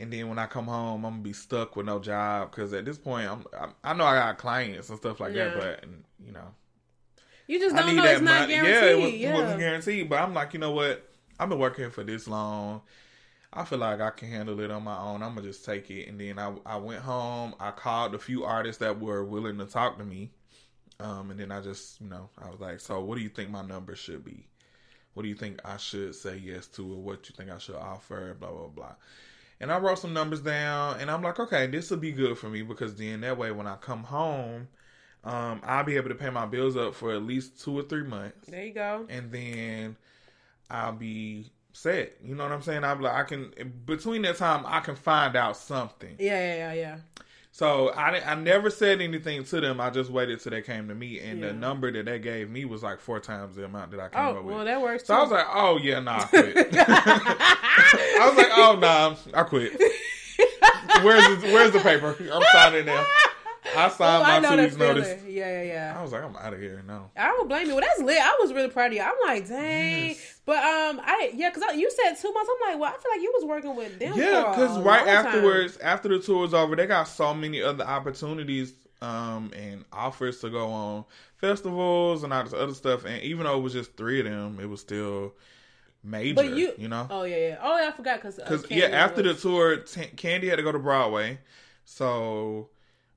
[0.00, 2.84] And then when I come home, I'm gonna be stuck with no job because at
[2.84, 5.60] this point, I'm, I'm I know I got clients and stuff like that, Yeah.
[5.60, 5.84] but
[6.24, 6.54] you know,
[7.46, 8.54] You just don't need know that it's not money.
[8.54, 8.74] guaranteed.
[8.82, 9.30] Yeah, it, was, yeah.
[9.30, 11.06] it wasn't guaranteed, but I'm like, you know what?
[11.38, 12.82] I've been working for this long.
[13.52, 15.22] I feel like I can handle it on my own.
[15.22, 16.08] I'm gonna just take it.
[16.08, 17.54] And then I I went home.
[17.58, 20.30] I called a few artists that were willing to talk to me.
[21.00, 23.48] Um, and then I just, you know, I was like, so what do you think
[23.50, 24.46] my number should be?
[25.14, 27.58] What do you think I should say yes to, or what do you think I
[27.58, 28.36] should offer?
[28.38, 28.94] Blah blah blah.
[29.60, 32.48] And I wrote some numbers down, and I'm like, okay, this will be good for
[32.48, 34.68] me because then that way when I come home,
[35.22, 38.04] um, I'll be able to pay my bills up for at least two or three
[38.04, 39.04] months There you go.
[39.10, 39.96] and then
[40.70, 42.16] I'll be set.
[42.24, 42.80] You know what I'm saying?
[42.80, 43.52] Be like, I can
[43.84, 46.16] between that time I can find out something.
[46.18, 46.96] Yeah, yeah, yeah, yeah.
[47.52, 49.78] So I I never said anything to them.
[49.80, 51.48] I just waited till they came to me, and Yeah.
[51.48, 54.24] the number that they gave me was like four times the amount that I came
[54.24, 54.54] Oh, up with.
[54.54, 55.04] well, that works.
[55.06, 56.24] so I was like, oh yeah, nah,
[58.20, 59.80] I was like, oh nah, I quit.
[61.02, 62.16] Where's the, where's the paper?
[62.32, 63.06] I'm signing now.
[63.76, 65.22] I signed I my know two weeks notice.
[65.24, 65.96] Yeah, yeah, yeah.
[65.98, 66.82] I was like, I'm out of here.
[66.86, 67.10] No.
[67.16, 67.74] I don't blame you.
[67.74, 68.20] Well, that's lit.
[68.20, 69.02] I was really proud of you.
[69.02, 70.08] I'm like, dang.
[70.08, 70.40] Yes.
[70.44, 72.50] But um, I yeah, because you said two months.
[72.50, 74.14] I'm like, well, I feel like you was working with them.
[74.16, 78.72] Yeah, because right afterwards, after the tour was over, they got so many other opportunities
[79.02, 81.04] um, and offers to go on
[81.36, 83.04] festivals and all this other stuff.
[83.04, 85.34] And even though it was just three of them, it was still
[86.02, 86.34] major.
[86.34, 87.58] But you- you know, Oh yeah, yeah.
[87.62, 90.72] Oh, yeah, I forgot because because yeah, after the tour, T- Kandi had to go
[90.72, 91.38] to Broadway,
[91.84, 92.68] so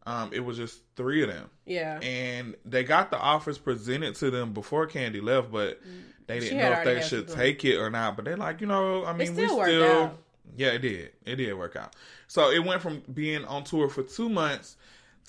[0.06, 1.50] um, it was just three of them.
[1.65, 5.80] yeah, And they got the offers presented to them before Kandi left, but
[6.28, 6.41] they Mm.
[6.41, 8.15] Didn't know if they should take it or not.
[8.17, 10.17] But they're like, you know, I mean, we still worked still, out.
[10.58, 11.96] yeah, it did, it did work out.
[12.28, 14.76] So it went from being on tour for two months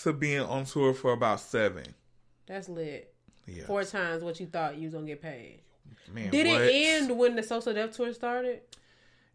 [0.01, 1.85] to being on tour for about seven.
[2.47, 3.13] that's lit.
[3.47, 5.61] Yeah, Four times what you thought you was gonna get paid.
[6.13, 6.63] Man, Did what?
[6.63, 8.61] it end when the Social Death Tour started?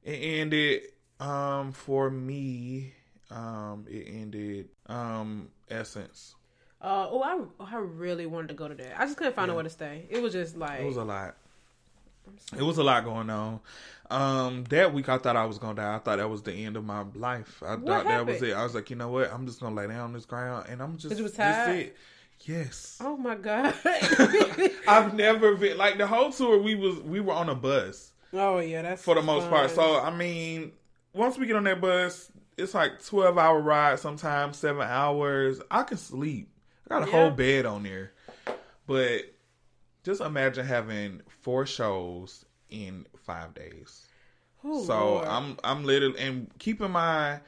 [0.03, 0.81] It ended
[1.19, 2.93] um for me.
[3.31, 6.35] Um, it ended um Essence.
[6.81, 7.21] Uh, oh,
[7.59, 8.99] I I really wanted to go to that.
[8.99, 9.57] I just couldn't find Yeah.
[9.57, 10.07] way to stay.
[10.09, 11.35] It was just like It was a lot.
[12.55, 13.59] It was a lot going on.
[14.11, 15.95] Um, that week I thought I was gonna die.
[15.95, 17.61] I thought that was the end of my life.
[17.65, 18.53] I thought that was it.
[18.53, 19.31] I was like, you know what?
[19.31, 21.75] I'm just gonna lay down on this ground and I'm just you was tired?
[21.79, 21.97] it.
[22.45, 22.97] Yes.
[23.01, 23.73] oh my god.
[24.87, 26.57] I've never been like the whole tour.
[26.59, 29.71] We was we were on a bus oh yeah, that's for the most part.
[29.71, 30.71] So I mean,
[31.13, 33.99] once we get on that bus, it's like twelve hour ride.
[33.99, 35.59] Sometimes seven hours.
[35.69, 36.49] I can sleep.
[36.89, 37.11] I got a Yeah.
[37.11, 38.13] whole bed on there,
[38.87, 39.21] but
[40.03, 44.05] just imagine having four shows in five days.
[44.63, 45.27] Oh, so Lord.
[45.27, 47.41] I'm I'm literally and keep in mind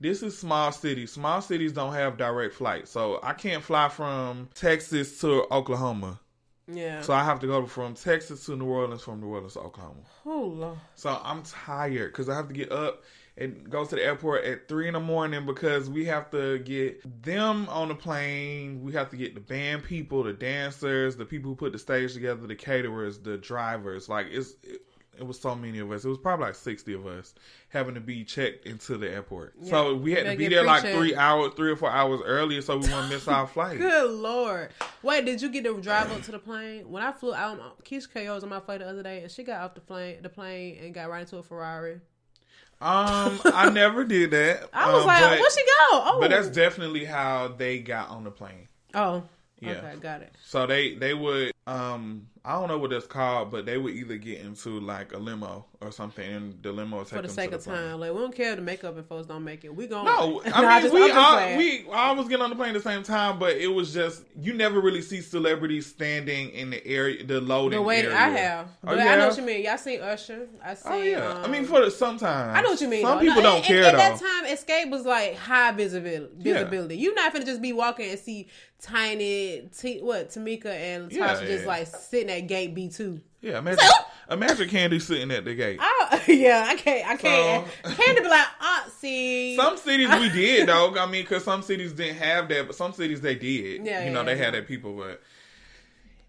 [0.00, 1.12] this is small cities.
[1.12, 2.90] Small cities don't have direct flights.
[2.90, 6.20] So I can't fly from Texas to Oklahoma.
[6.66, 7.00] yeah.
[7.00, 10.00] So I have to go from Texas to New Orleans, from New Orleans to Oklahoma.
[10.26, 10.78] oh Lord.
[10.94, 13.02] So I'm tired because I have to get up
[13.36, 17.22] and go to the airport at three in the morning because we have to get
[17.22, 18.82] them on the plane.
[18.82, 22.14] We have to get the band people, the dancers, the people who put the stage
[22.14, 24.08] together, the caterers, the drivers.
[24.08, 24.54] Like it's
[25.18, 26.04] it, was so many of us.
[26.04, 27.34] It was probably like sixty of us
[27.68, 29.54] having to be checked into the airport.
[29.64, 32.74] So we had to be there like three hours, three or four hours earlier, so
[32.76, 33.78] we wouldn't miss our flight.
[33.78, 34.70] Good lord!
[35.02, 36.90] Wait, did you get to drive up to the plane?
[36.90, 39.42] When I flew out, Keyshia Cole was on my flight the other day, and she
[39.44, 42.00] got off the plane, the plane, and got right into a Ferrari.
[42.80, 44.68] Um, I never did that.
[44.72, 48.08] I was Um, like, but- "Where'd she go?" Oh, But that's definitely how they got
[48.10, 48.68] on the plane.
[48.94, 49.24] oh,
[49.60, 49.72] Yeah.
[49.72, 50.32] okay, got it.
[50.44, 54.16] So they they would um I don't know what that's called, but they would either
[54.16, 57.70] get into like a limo or something, and the limo For the sake of the
[57.70, 59.76] time, like we don't care if the makeup and folks don't make it.
[59.76, 62.56] We going No, I I mean just- we all, we all was getting on the
[62.56, 66.48] plane at the same time, but it was just you never really see celebrities standing
[66.50, 68.08] in the area, the loading the way area.
[68.10, 69.62] that I have, Oh, but you I know what you mean.
[69.66, 70.48] Y'all seen Usher?
[70.64, 70.88] I see.
[70.88, 73.02] Oh yeah, I um, mean for the, sometimes I know what you mean.
[73.02, 73.24] Some though.
[73.24, 74.02] people No, don't and- care and though.
[74.02, 76.32] At that time, Xscape was like high visibility.
[76.38, 76.54] Yeah.
[76.54, 76.96] Visibility.
[76.96, 78.48] You're not gonna just be walking and see
[78.80, 81.68] Tiny, T, what Tamika and LaTocha Yeah, just yeah.
[81.68, 83.20] like sitting at gate B two.
[83.40, 83.84] Yeah, imagine,
[84.30, 85.80] imagine Kandi sitting at the gate.
[86.10, 87.06] Oh yeah, I can't.
[87.06, 87.66] I can't.
[87.84, 89.54] So- Can't be like, ah, see.
[89.56, 90.94] Some cities we did though.
[90.98, 93.84] I mean, because some cities didn't have that, but some cities they did.
[93.84, 94.44] Yeah, you know yeah, they yeah.
[94.44, 95.20] had that people, but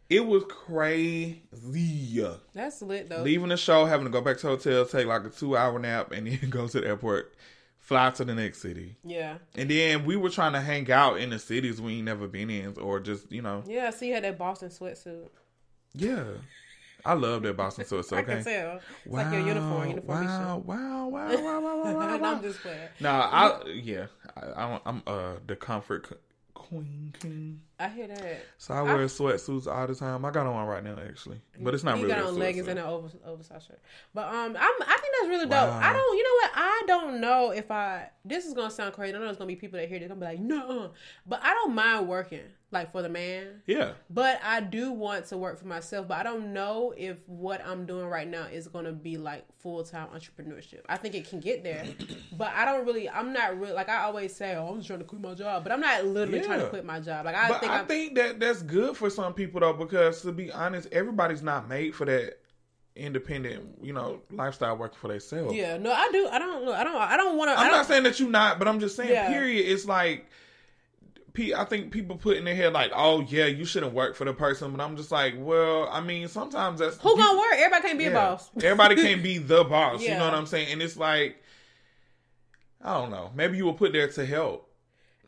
[0.09, 2.25] it was crazy.
[2.53, 3.21] That's lit though.
[3.21, 5.77] Leaving the show, having to go back to the hotel, take like a two hour
[5.79, 7.33] nap, and then go to the airport,
[7.79, 11.29] fly to the next city, Yeah, and then we were trying to hang out in
[11.29, 13.89] the cities we ain't never been in, or just you know, yeah.
[13.91, 15.29] See, you had that Boston sweatsuit.
[15.93, 16.23] Yeah.
[17.05, 18.11] I love that Boston sauce.
[18.13, 18.81] I can tell.
[19.05, 19.89] It's like your uniform.
[19.89, 20.05] Uniform.
[20.09, 22.31] Wow, wow, wow, wow, wow, wow, wow, wow.
[22.35, 22.89] I'm just playing.
[22.99, 26.21] No, I yeah, I, I, I'm uh the comfort
[26.53, 27.61] queen king.
[27.79, 28.41] I hear that.
[28.57, 30.25] So I wear sweatsuits all the time.
[30.25, 32.15] I got on one right now actually, but it's not you really.
[32.15, 33.79] got a on leggings and an over, oversized shirt.
[34.13, 35.69] But um, I'm I think that's really dope.
[35.69, 35.79] Wow.
[35.81, 36.51] I don't, you know what?
[36.55, 38.09] I don't know if I.
[38.25, 39.15] This is gonna sound crazy.
[39.15, 40.91] I know there's gonna be people that hear this gonna be like, no,
[41.25, 43.61] but I don't mind working like for the man.
[43.65, 46.07] Yeah, But I do want to work for myself.
[46.07, 49.83] But I don't know if what I'm doing right now is gonna be like full
[49.83, 50.81] time entrepreneurship.
[50.87, 51.85] I think it can get there,
[52.37, 53.09] but I don't really.
[53.09, 54.55] I'm not really like I always say.
[54.55, 56.85] Oh, I'm just trying to quit my job, but I'm not literally trying to quit
[56.85, 57.25] my job.
[57.25, 60.21] Like I but think I I'm, think that that's good for some people though, because
[60.21, 62.39] to be honest, everybody's not made for that
[62.95, 65.55] independent, you know, lifestyle working for themselves.
[65.55, 66.27] Yeah, no, I do.
[66.31, 66.67] I don't.
[66.69, 66.95] I don't.
[66.95, 67.59] I don't want to.
[67.59, 69.29] I'm not saying that you're not, but I'm just saying, Yeah.
[69.29, 69.65] period.
[69.67, 70.25] It's like,
[71.55, 74.33] I think people put in their head like, oh yeah, you shouldn't work for the
[74.33, 77.53] person, but I'm just like, well, I mean, sometimes that's Who gonna work?
[77.53, 78.49] Everybody can't be a boss.
[78.61, 80.01] Everybody can't be the boss.
[80.01, 80.71] You know what I'm saying?
[80.71, 81.41] And it's like,
[82.81, 83.31] I don't know.
[83.35, 84.68] Maybe you were put there to help.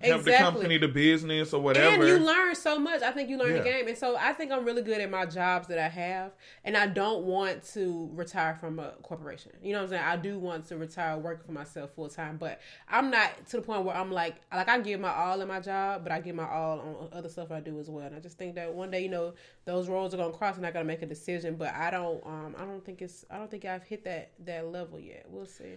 [0.03, 0.51] Help the Exactly.
[0.61, 1.93] company, the business, or whatever.
[1.95, 3.01] And you learn so much.
[3.01, 5.25] I think you learn the game, and so I think I'm really good at my
[5.25, 6.31] jobs that I have,
[6.63, 9.51] and I don't want to retire from a corporation.
[9.61, 10.03] You know what I'm saying?
[10.03, 13.61] I do want to retire working for myself full time, but I'm not to the
[13.63, 16.35] point where I'm like, like I give my all in my job, but I give
[16.35, 18.05] my all on other stuff I do as well.
[18.05, 19.33] And I just think that one day, you know,
[19.65, 21.55] those roles are gonna cross, and I gotta make a decision.
[21.55, 24.67] But I don't, um, I don't think it's, I don't think I've hit that that
[24.67, 25.25] level yet.
[25.29, 25.75] We'll see.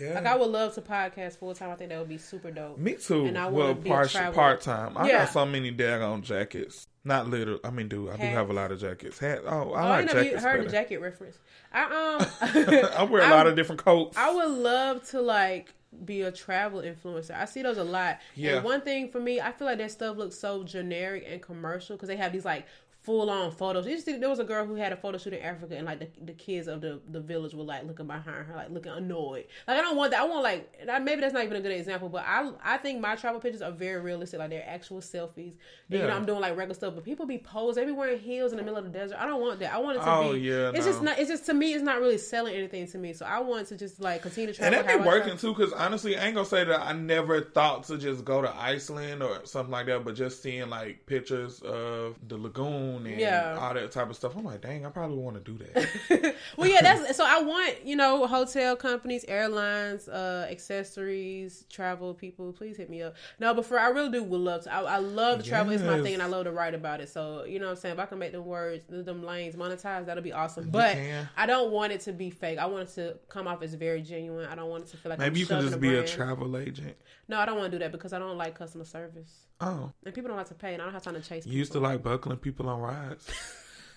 [0.00, 0.14] Yeah.
[0.14, 1.70] Like I would love to podcast full time.
[1.70, 2.78] I think that would be super dope.
[2.78, 3.24] Me too.
[3.26, 4.96] And I well, partial, part time.
[4.96, 5.24] I Yeah.
[5.24, 6.86] got so many daggone jackets.
[7.02, 7.58] Not little.
[7.64, 9.18] I mean, do I do have a lot of jackets?
[9.18, 9.40] Hat.
[9.46, 10.42] Oh, I Oh, like I you jackets.
[10.42, 10.64] heard better.
[10.64, 11.38] the jacket reference.
[11.72, 12.26] I um,
[12.98, 14.16] I wear a lot of different coats.
[14.18, 15.72] I would love to like
[16.04, 17.32] be a travel influencer.
[17.34, 18.18] I see those a lot.
[18.34, 18.56] Yeah.
[18.56, 21.96] And one thing for me, I feel like that stuff looks so generic and commercial
[21.96, 22.66] because they have these like
[23.02, 23.86] full on photos.
[24.04, 26.32] There was a girl who had a photo shoot in Africa, and like the, the
[26.32, 29.46] kids of the, the village were like looking behind her, like looking annoyed.
[29.66, 30.20] Like I don't want that.
[30.20, 33.00] I want like and maybe that's not even a good example, but I I think
[33.00, 34.38] my travel pictures are very realistic.
[34.38, 35.36] Like they're actual selfies.
[35.36, 35.54] And,
[35.88, 36.06] You Yeah.
[36.08, 37.78] know, I'm doing like regular stuff, but people be posed.
[37.78, 39.16] Be wearing heels in the middle of the desert.
[39.18, 39.72] I don't want that.
[39.72, 40.40] I want it to Oh, be.
[40.40, 41.18] yeah, It's just not.
[41.18, 41.72] It's just to me.
[41.72, 43.14] It's not really selling anything to me.
[43.14, 44.92] So I want to just like continue to and travel.
[44.92, 47.96] that be working too, because honestly, I ain't gonna say that I never thought to
[47.96, 52.36] just go to Iceland or something like that, but just seeing like pictures of the
[52.36, 53.56] lagoon and Yeah.
[53.60, 56.34] all that type of stuff, I'm like, dang, I probably want to do that.
[56.56, 57.24] well, yeah, that's so.
[57.26, 62.52] I want you know hotel companies, airlines, uh, accessories, travel people.
[62.52, 63.14] Please hit me up.
[63.38, 64.72] No, but for I really do would love to.
[64.72, 65.72] I, I love to travel.
[65.72, 67.08] It's my thing, and I love to write about it.
[67.08, 69.56] So you know, what I'm saying if I can make them words, the them lanes
[69.56, 70.68] monetized, that'll be awesome.
[70.70, 71.28] But can.
[71.36, 72.58] I don't want it to be fake.
[72.58, 74.46] I want it to come off as very genuine.
[74.46, 76.56] I don't want it to feel like Maybe I'm you can just be a travel
[76.56, 76.96] agent.
[77.28, 80.14] No, I don't want to do that because I don't like customer service, Oh, and
[80.14, 81.46] people don't have to pay, and I don't have time to chase.
[81.46, 83.28] you used to like buckling people on rides.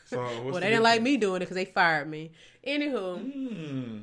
[0.05, 2.33] So Well, the they didn't like me doing it because they fired me.
[2.67, 3.19] Anywho.
[3.19, 3.97] Hmm.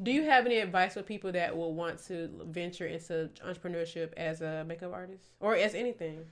[0.00, 4.42] Do you have any advice for people that will want to venture into entrepreneurship as
[4.42, 6.26] a makeup artist or as anything?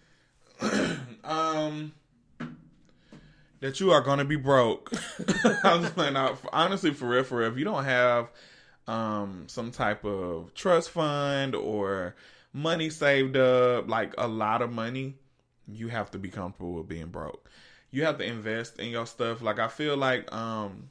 [1.24, 1.92] Um,
[3.60, 4.92] that you are gonna be broke.
[5.64, 6.38] I'm just playing out.
[6.52, 8.30] Honestly, for real, for real, if you don't have
[8.86, 12.14] um some type of trust fund or
[12.52, 15.16] money saved up, like a lot of money,
[15.66, 17.48] you have to be comfortable with being broke.
[17.90, 19.42] You have to invest in your stuff.
[19.42, 20.90] Like I feel like um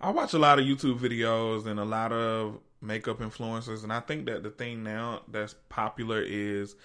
[0.00, 4.00] I watch a lot of YouTube videos and a lot of makeup influencers, and I
[4.00, 6.76] think that the thing now that's popular is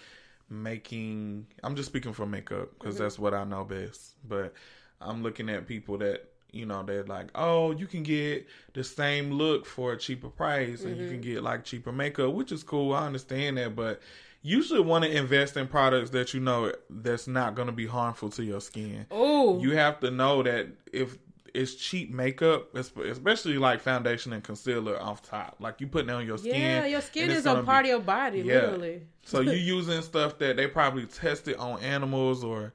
[0.49, 1.47] making.
[1.63, 4.15] I'm just speaking for makeup because that's what I know best.
[4.27, 4.53] But
[5.01, 9.31] I'm looking at people that you know they're like, oh, you can get the same
[9.31, 11.33] look for a cheaper price, and you can mm-hmm.
[11.33, 12.93] get like cheaper makeup, which is cool.
[12.93, 14.01] I understand that, but
[14.43, 17.85] you should want to invest in products that you know that's not going to be
[17.85, 19.05] harmful to your skin.
[19.11, 21.17] Oh, You have to know that if
[21.53, 26.25] it's cheap makeup, especially like foundation and concealer off top, like you putting it on
[26.25, 26.55] your skin.
[26.55, 28.53] yeah, your skin is a part be- of your body, Yeah.
[28.55, 29.01] literally.
[29.25, 32.73] So you using stuff that they probably tested on animals or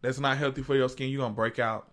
[0.00, 1.88] that's not healthy for your skin, you're gonna break out.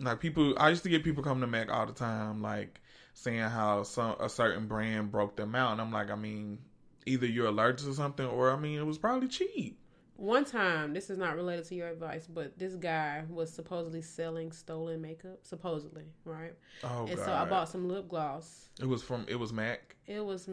[0.00, 2.80] Like people I used to get people coming to Mac all the time, like
[3.14, 6.58] saying how some a certain brand broke them out and I'm like, I mean,
[7.06, 9.78] either you're allergic to something or I mean it was probably cheap.
[10.16, 14.52] One time, this is not related to your advice, but this guy was supposedly selling
[14.52, 16.52] stolen makeup, supposedly, right?
[16.84, 17.24] Oh and god.
[17.24, 18.68] so I bought some lip gloss.
[18.78, 19.96] it was from it was Mac.
[20.06, 20.48] It was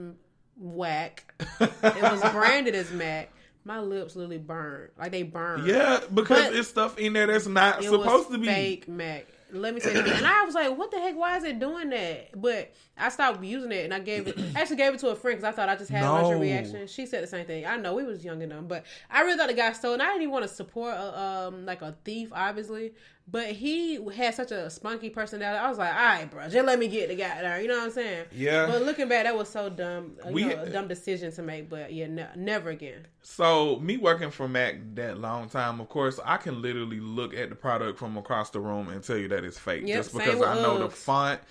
[0.56, 1.34] whack.
[1.60, 3.30] It was branded as MAC.
[3.66, 5.68] My lips literally burned, like they burned.
[5.68, 8.48] Yeah, because But- it's stuff in there that's not supposed to be.
[8.48, 9.28] fake MAC.
[9.52, 10.08] Let me say that.
[10.08, 11.16] And I was like, "What the heck?
[11.16, 14.38] Why is it doing that?" But I stopped using it, and I gave it.
[14.56, 16.40] I actually gave it to a friend because I thought I just had a No.
[16.40, 16.86] reaction.
[16.88, 17.66] She said the same thing.
[17.66, 19.94] I know we was young and dumb, but I really thought the guy stole.
[19.94, 22.94] And I didn't even want to support a, um like a thief, obviously.
[23.30, 25.60] But he had such a spunky personality.
[25.60, 27.78] I was like, "All right, bro, just let me get the guy there." You know
[27.78, 28.26] what I'm saying?
[28.32, 28.68] Yeah.
[28.68, 30.14] But looking back, that was so dumb.
[30.30, 31.70] We- know, a dumb decision to make.
[31.70, 33.06] But yeah, ne- never again.
[33.22, 37.50] So me working for Mac that long time, of course, I can literally look at
[37.50, 40.42] the product from across the room and tell you that it's fake, Yep, just because
[40.42, 41.42] I know the font.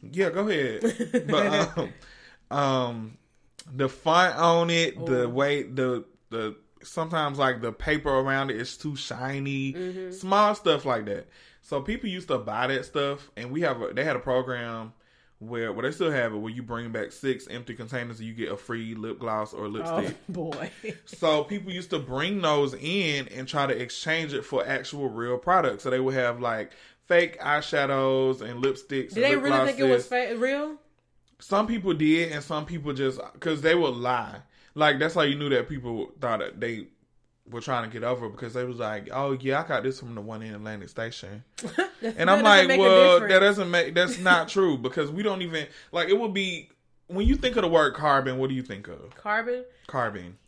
[0.00, 1.26] Yeah, go ahead.
[1.28, 3.18] but um, um,
[3.74, 5.28] the font on it, the Ooh.
[5.28, 10.10] way the the sometimes like the paper around it is too shiny, Mm-hmm.
[10.12, 11.26] small stuff like that.
[11.62, 14.92] So people used to buy that stuff, and we have a, they had a program
[15.40, 18.32] where well they still have it where you bring back six empty containers and you
[18.34, 20.16] get a free lip gloss or Oh lipstick.
[20.28, 20.70] boy.
[21.06, 25.36] So people used to bring those in and try to exchange it for actual real
[25.36, 25.82] products.
[25.82, 26.70] So they would have like
[27.08, 29.12] fake eyeshadows and lipsticks.
[29.12, 30.30] Did they lip really think it was glosses.
[30.30, 30.76] fake, real?
[31.40, 34.36] Some people did, and some people just because they would lie.
[34.74, 36.86] Like that's how you knew that people thought that they
[37.48, 40.14] were trying to get over because they was like, "Oh yeah, I got this from
[40.14, 41.44] the one in Atlantic Station,"
[42.02, 46.08] and I'm like, "Well, that doesn't make that's not true because we don't even like
[46.08, 46.70] it would be."
[47.06, 49.14] When you think of the word carbon, what do you think of?
[49.14, 50.38] carbon, Carbon.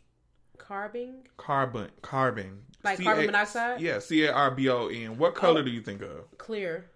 [0.57, 3.79] carbing, Carbon, carbon, like C- carbon A- monoxide.
[3.79, 5.17] Yeah, C A R B O N.
[5.19, 5.39] What oh.
[5.39, 5.63] color Oh.
[5.63, 6.89] do you think of, Clear.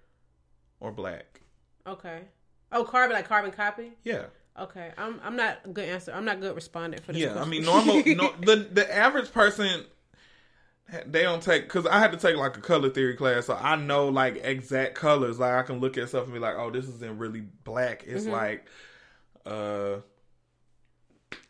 [0.79, 1.41] or black?
[1.85, 2.21] Okay.
[2.71, 3.91] Oh, carbon, like carbon copy.
[4.03, 4.25] Yeah,
[4.59, 6.11] Okay, I'm I'm not a good answer.
[6.13, 7.21] I'm not good respondent for this.
[7.21, 7.41] yeah.
[7.41, 7.95] I mean, normal.
[8.05, 9.85] no, the the average person,
[11.05, 13.75] they don't take because I had to take like a color theory class, so I
[13.77, 15.39] know like exact colors.
[15.39, 18.03] Like I can look at stuff and be like, oh, this isn't really black.
[18.05, 18.31] It's Mhm.
[18.31, 18.65] like,
[19.45, 20.01] uh,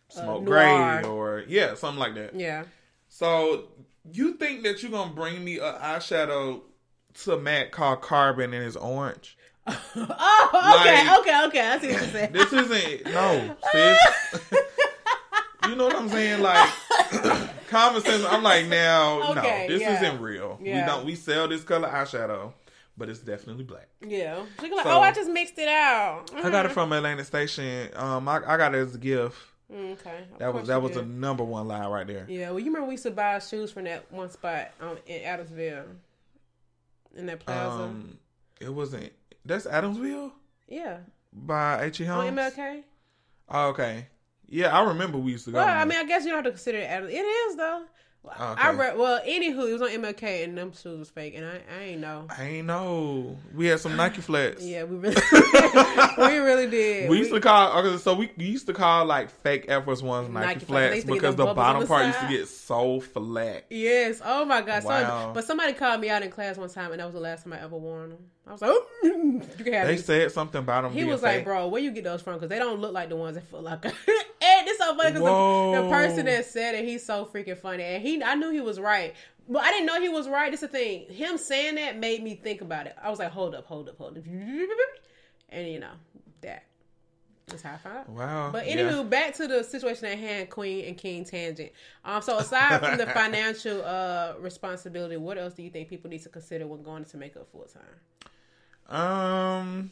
[0.10, 1.02] smoke noir.
[1.02, 2.36] gray or yeah, something like that.
[2.36, 2.66] yeah.
[3.10, 3.70] So
[4.12, 6.62] you think that you're gonna bring me a eyeshadow
[7.24, 9.38] to Mac called Carbon and it's orange?
[9.96, 11.68] oh, okay, Like- okay, okay.
[11.70, 12.32] I see what you're saying.
[12.34, 14.00] This isn't no, sis.
[15.68, 16.42] you know what I'm saying?
[16.42, 16.70] Like
[17.70, 18.26] common sense.
[18.26, 19.98] I'm like now, Okay, no, this yeah.
[20.04, 20.58] isn't real.
[20.62, 21.06] We don't.
[21.06, 22.54] We sell this color eyeshadow,
[22.98, 23.88] but it's definitely black.
[24.02, 24.44] yeah.
[24.60, 26.32] She like, So- oh, I just mixed it out.
[26.36, 27.90] I got it from Atlantic Station.
[27.96, 29.38] Um, I, I got it as a gift.
[29.72, 30.26] Mm, okay.
[30.34, 32.26] Of That was that was a number one lie right there.
[32.28, 32.50] Yeah.
[32.50, 35.86] Well, you remember we used to buy shoes from that one spot um, in Adamsville,
[37.16, 37.84] in that plaza.
[37.84, 38.18] Um,
[38.60, 39.12] it wasn't.
[39.46, 40.32] That's Adamsville
[40.68, 40.98] yeah.
[41.34, 42.84] by H E On MLK.
[43.50, 44.08] Oh, okay.
[44.48, 45.58] Yeah, I remember we used to go.
[45.58, 45.68] Well.
[45.68, 47.04] I mean, I guess you don't have to consider it.
[47.10, 47.84] It is though.
[48.24, 48.78] Oh, I Okay.
[48.78, 48.98] read.
[48.98, 52.02] Well, anywho, it was on MLK, and them shoes was fake, and I, I ain't
[52.02, 52.28] know.
[52.30, 53.38] I ain't know.
[53.56, 54.64] We had some Nike flats.
[54.64, 55.16] Yeah, we really,
[56.18, 57.10] we really did.
[57.10, 60.30] We used to call okay, so we used to call like fake Air Force Ones
[60.30, 60.68] Nike, Nike flats.
[60.68, 63.66] Flats used to get because the bottom the part used to get so flat.
[63.72, 64.22] Yes.
[64.24, 64.84] Oh my god.
[64.84, 65.28] Wow.
[65.30, 67.44] So, but somebody called me out in class one time, and that was the last
[67.44, 68.18] time I ever wore them.
[68.48, 70.06] I was like, oh, you can have They these.
[70.06, 70.94] said something about them.
[70.94, 71.38] He was fake.
[71.38, 72.36] like, bro, where you get those from?
[72.36, 73.84] Because they don't look like the ones that feel like.
[74.92, 77.84] and it's so funny because the, the person that said it, he's so freaking funny,
[77.84, 79.14] and he, I knew he was right,
[79.50, 80.52] but I didn't know he was right.
[80.52, 81.08] It's the thing.
[81.10, 82.96] Him saying that made me think about it.
[83.02, 84.24] I was like, hold up, hold up, hold up,
[85.50, 85.94] and you know
[86.42, 86.64] that.
[87.48, 88.10] That's how I found out.
[88.10, 88.50] Wow.
[88.52, 88.78] But yeah.
[88.78, 91.72] anywho, back to the situation at hand, Queen and King tangent.
[92.06, 96.24] Um, so aside from the financial uh responsibility, what else do you think people need
[96.24, 97.82] to consider when going into makeup full time?
[98.92, 99.92] Um,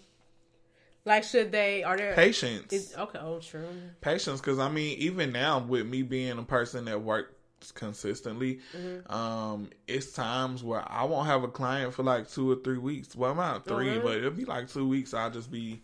[1.05, 1.83] Like, should they?
[1.83, 2.13] Are there?
[2.13, 2.71] patience.
[2.73, 3.19] Is, okay.
[3.21, 3.67] Oh, true.
[4.01, 7.33] patience because i mean even now with me being a person that works
[7.73, 9.11] consistently Mm-hmm.
[9.13, 13.15] um it's times where i won't have a client for like two or three weeks
[13.15, 13.99] well not 3 really?
[13.99, 15.81] but it'll be like two weeks i'll just be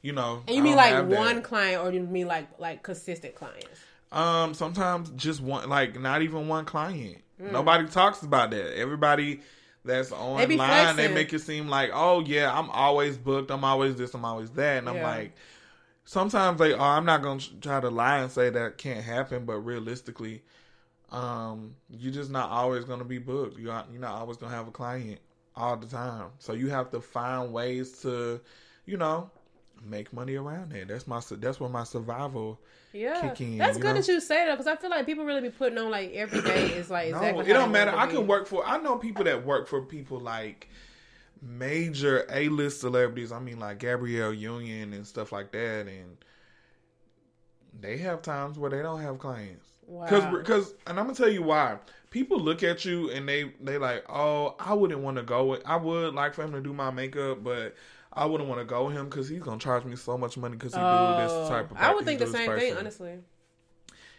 [0.00, 1.16] you know And you I mean like have that.
[1.20, 3.80] one client, or you mean like like consistent clients?
[4.10, 7.50] um sometimes just one like not even one client Mm.
[7.52, 9.40] nobody talks about that everybody
[9.84, 10.56] that's online be
[11.08, 14.50] they, make it seem like oh yeah i'm always booked i'm always this i'm always
[14.50, 15.32] that and i'm like
[16.04, 16.96] sometimes they are.
[16.96, 20.42] I'm not gonna try to lie and say that can't happen, but realistically,
[21.10, 23.58] um, you're just not always gonna be booked.
[23.58, 25.20] You are, you're not always gonna have a client
[25.54, 26.26] all the time.
[26.38, 28.40] So you have to find ways to,
[28.86, 29.30] you know,
[29.84, 30.88] make money around it.
[30.88, 32.60] That's my that's where my survival.
[32.92, 34.00] Yeah, kick in, that's good know?
[34.00, 36.42] that you say that because I feel like people really be putting on like every
[36.42, 37.50] day is like No, exactly.
[37.50, 37.92] it don't matter.
[37.96, 38.66] I can work for.
[38.66, 40.68] I know people that work for people like
[41.40, 43.32] major A list celebrities.
[43.32, 46.18] I mean, like Gabrielle Union and stuff like that, and
[47.80, 49.68] they have times where they don't have clients.
[49.86, 50.36] Because, Wow.
[50.38, 51.78] because, and I'm gonna tell you why.
[52.10, 55.46] People look at you and they they like, oh, I wouldn't want to go.
[55.46, 57.74] With, I would like for him to do my makeup, but
[58.14, 60.56] I wouldn't want to go with him because he's gonna charge me so much money
[60.56, 61.76] because he do Oh, this type of.
[61.78, 63.18] I would think the same thing, honestly.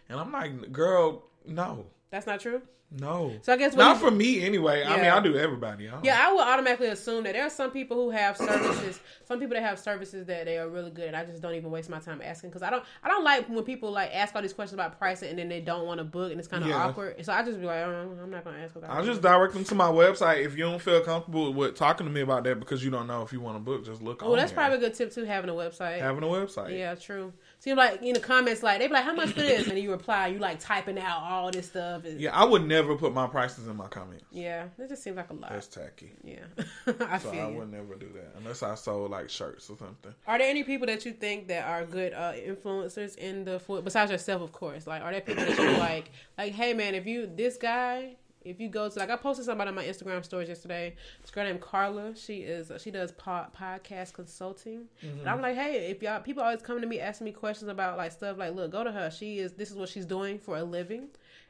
[0.09, 2.61] And I'm like, girl, no, That's not true.
[2.97, 3.33] No.
[3.41, 4.83] So I guess what Not you- for me anyway.
[4.83, 5.89] I mean, I do everybody.
[5.89, 9.39] I Yeah, I would automatically assume that there are some people who have services, some
[9.39, 11.89] people that have services that they are really good, and I just don't even waste
[11.89, 14.53] my time asking because I don't, I don't like when people like ask all these
[14.53, 16.85] questions about pricing and then they don't want to book and it's kind of Yeah.
[16.85, 17.23] awkward.
[17.25, 18.75] So I just be like, oh, I'm not gonna ask.
[18.75, 22.05] About I'll just direct them to my website if you don't feel comfortable with talking
[22.07, 23.85] to me about that because you don't know if you want to book.
[23.85, 24.21] Just look.
[24.21, 24.57] Well, that's there.
[24.57, 25.99] probably a good tip too, having a website.
[25.99, 26.77] having a website.
[26.77, 27.33] Yeah, true.
[27.63, 29.89] See, like in the comments, like they be like, "How much for this?" And you
[29.89, 32.03] reply, you like typing out all this stuff.
[32.03, 34.25] And, Yeah, I would never put my prices in my comments.
[34.31, 35.49] yeah, it just seems like a lot.
[35.49, 36.11] That's tacky.
[36.25, 36.39] yeah,
[37.07, 37.55] I So feel I you.
[37.59, 40.13] would never do that unless I sold like shirts or something.
[40.27, 43.85] Are there any people that you think that are good uh, influencers in the food
[43.85, 44.85] besides yourself, of course?
[44.85, 46.11] Like, are there people that you like?
[46.37, 49.69] Like, hey man, if you this guy, if you go to like I posted somebody
[49.69, 50.95] on my Instagram stories yesterday.
[51.21, 52.15] This girl named Carla.
[52.15, 54.85] She is she does po- podcast consulting.
[55.01, 55.43] And I'm mm-hmm.
[55.43, 58.37] like, hey, if y'all people always come to me asking me questions about like stuff,
[58.37, 59.09] like look, go to her.
[59.11, 61.07] She is this is what she's doing for a living,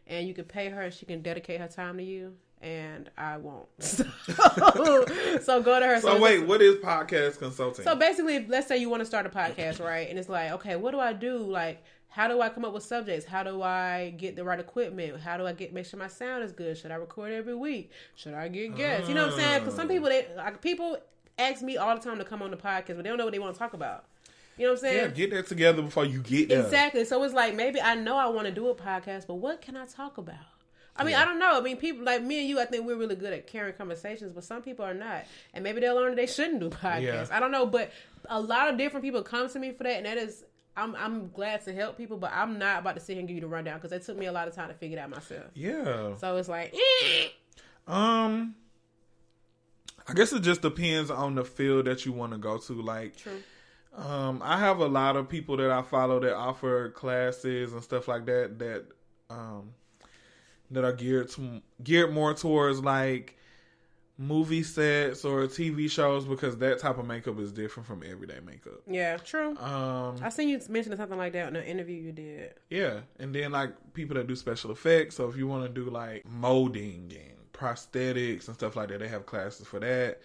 [0.08, 2.34] and you can pay her and she can dedicate her time to you.
[2.62, 3.68] And I won't.
[4.74, 5.06] So,
[5.42, 6.00] so go to her.
[6.00, 7.84] So it's wait, what is podcast consulting?
[7.84, 10.10] so basically, let's say you want to start a podcast, right?
[10.10, 11.38] And it's like, okay, what do I do?
[11.38, 11.84] Like,
[12.14, 13.26] how do I come up with subjects?
[13.26, 15.20] How do I get the right equipment?
[15.20, 16.78] How do I get make sure my sound is good?
[16.78, 17.90] Should I record every week?
[18.16, 19.10] Should I get guests?
[19.10, 19.60] You know what I'm saying?
[19.62, 20.96] Because some people, they like people
[21.40, 23.34] ask me all the time to come on the podcast, but they don't know what
[23.34, 24.06] they want to talk about.
[24.60, 24.98] You know what I'm saying?
[24.98, 26.64] yeah, get that together before you get there.
[26.64, 27.04] Exactly.
[27.06, 29.76] So it's like maybe I know I want to do a podcast, but what can
[29.76, 30.36] I talk about?
[30.96, 31.58] I mean, I don't know.
[31.58, 34.32] I mean, people like me and you, I think we're really good at carrying conversations,
[34.32, 35.24] but some people are not,
[35.56, 37.02] and maybe they'll learn that they shouldn't do podcasts.
[37.02, 37.26] Yeah.
[37.32, 37.92] I don't know, but
[38.30, 40.44] a lot of different people come to me for that, and that is.
[40.76, 43.36] I'm I'm glad to help people, but I'm not about to sit here and give
[43.36, 45.10] you the rundown because it took me a lot of time to figure it out
[45.10, 45.46] myself.
[45.54, 46.16] Yeah.
[46.18, 47.28] So it's like, eh.
[47.88, 48.56] Um,
[50.08, 52.74] I guess it just depends on the field that you want to go to.
[52.82, 53.40] Like, True.
[53.96, 58.08] um, I have a lot of people that I follow that offer classes and stuff
[58.08, 58.58] like that.
[58.60, 58.86] That
[59.30, 59.74] um,
[60.72, 63.38] that are geared to geared more towards like
[64.18, 68.82] movie sets or TV shows because that type of makeup is different from everyday makeup.
[68.88, 69.58] yeah, true.
[69.58, 72.54] Um, I seen you mention something like that in an interview you did.
[72.70, 75.16] Yeah, and then like people that do special effects.
[75.16, 79.08] So if you want to do like molding and prosthetics and stuff like that, they
[79.08, 80.22] have classes for that.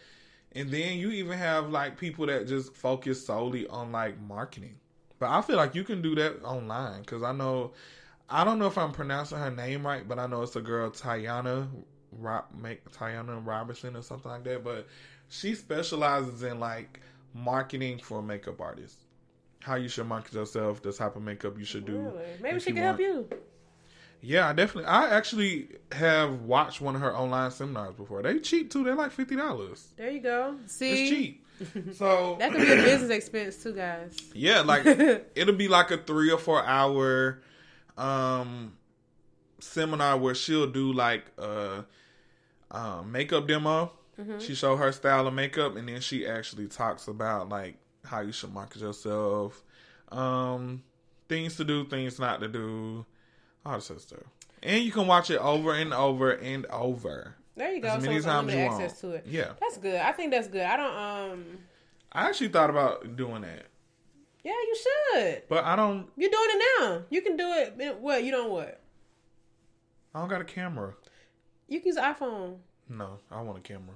[0.53, 4.77] And then you even have like people that just focus solely on like marketing.
[5.19, 7.73] But I feel like you can do that online because I know,
[8.29, 10.91] I don't know if I'm pronouncing her name right, but I know it's a girl
[10.91, 11.69] Tiana,
[12.21, 14.65] Rob, make Tiana Robertson or something like that.
[14.65, 14.87] But
[15.29, 17.01] she specializes in like
[17.35, 19.05] marketing for makeup artists.
[19.61, 21.99] How you should market yourself, the type of makeup you should do.
[21.99, 22.25] Really?
[22.41, 23.29] Maybe she you can help you.
[24.21, 24.87] Yeah, I definitely.
[24.87, 28.23] I actually have watched one of her online seminars before.
[28.23, 28.83] They cheap too.
[28.85, 29.89] They're like fifty dollars.
[29.97, 30.57] There you go.
[30.67, 31.45] See, It's cheap.
[31.95, 34.17] So that could be a business expense too, guys.
[34.33, 34.87] yeah, like
[35.35, 37.41] it'll be like a three or four hour
[37.97, 38.75] um
[39.61, 41.85] seminar where she'll do like a
[42.71, 43.93] um, makeup demo.
[44.21, 44.39] Mm-hmm.
[44.41, 48.33] She show her style of makeup, and then she actually talks about like how you
[48.33, 49.63] should market yourself,
[50.11, 50.83] um,
[51.29, 53.07] things to do, things not to do,
[53.65, 54.21] all this other stuff.
[54.63, 57.35] And you can watch it over and over and over.
[57.57, 57.89] There you go.
[57.89, 59.15] As So many it's times you access want.
[59.15, 59.27] to it.
[59.27, 60.01] Yeah, That's good.
[60.01, 60.63] I think that's good.
[60.63, 61.45] I don't um
[62.11, 63.67] I actually thought about doing that,
[64.43, 64.77] yeah, you
[65.15, 65.43] should.
[65.49, 66.09] but I don't.
[66.17, 67.03] You're doing it now.
[67.11, 68.25] You can do it what?
[68.25, 68.81] You don't what?
[70.15, 70.95] I don't got a camera.
[71.69, 72.57] You can use iPhone.
[72.89, 73.95] No, I want a camera.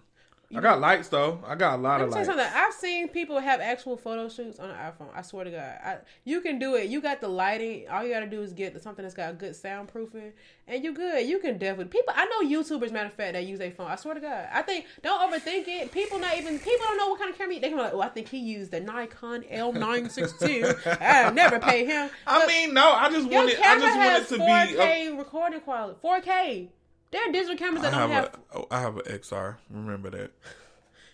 [0.55, 1.43] I got lights though.
[1.47, 2.27] I got a lot of you lights.
[2.27, 2.45] something.
[2.47, 5.09] I've seen people have actual photo shoots on an iPhone.
[5.15, 6.91] I swear to God, I, you can do it.
[6.91, 7.89] You got the lighting.
[7.89, 10.33] All you got to do is get something that's got good soundproofing,
[10.69, 11.27] and you're good.
[11.27, 11.87] You can definitely.
[11.99, 12.93] People, I know YouTubers.
[12.93, 13.87] Matter of fact, that use a phone.
[13.91, 14.47] I swear to God.
[14.53, 15.91] I think don't overthink it.
[15.91, 16.59] People not even.
[16.59, 17.55] People don't know what kind of camera.
[17.55, 20.99] you- They can be like, oh, I think he used the Nikon L962.
[21.01, 22.11] I never pay him.
[22.27, 23.59] I mean, no, I just wanted.
[23.59, 25.09] I just wanted to 4K be.
[25.09, 25.99] A, recording quality.
[26.05, 26.69] 4K.
[27.13, 28.41] There are digital cameras I that don't have have.
[28.53, 28.59] a.
[28.59, 29.57] oh, I have an XR.
[29.71, 30.33] Remember that.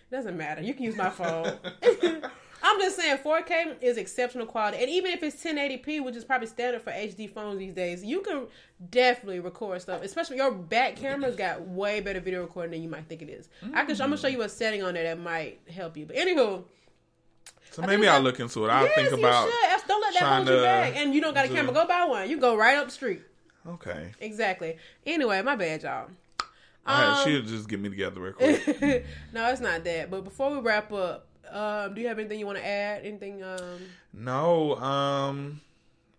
[0.09, 0.61] Doesn't matter.
[0.61, 1.51] You can use my phone.
[2.61, 6.47] I'm just saying 4K is exceptional quality, and even if it's 1080p, which is probably
[6.47, 8.47] standard for HD phones these days, you can
[8.89, 10.01] definitely record stuff.
[10.03, 13.49] Especially your back camera's got way better video recording than you might think it is.
[13.73, 13.91] I can.
[13.91, 16.05] I'm gonna show you a setting on there that might help you.
[16.05, 16.63] But anywho.
[17.71, 18.69] So maybe I'll look into it.
[18.69, 19.45] I'll yes, think about.
[19.45, 19.87] You should.
[19.87, 20.95] Don't let that hold you back.
[20.95, 21.73] And you don't got a camera.
[21.73, 22.29] Go buy one.
[22.29, 23.21] You go right up the street.
[23.73, 24.11] Okay.
[24.19, 24.77] Exactly.
[25.05, 26.09] Anyway, my bad, y'all.
[26.85, 29.05] Um, she'll just get me together real quick.
[29.33, 30.09] no, it's not that.
[30.09, 33.05] But before we wrap up, um, do you have anything you want to add?
[33.05, 33.43] Anything?
[33.43, 33.79] Um,
[34.13, 35.61] no, um,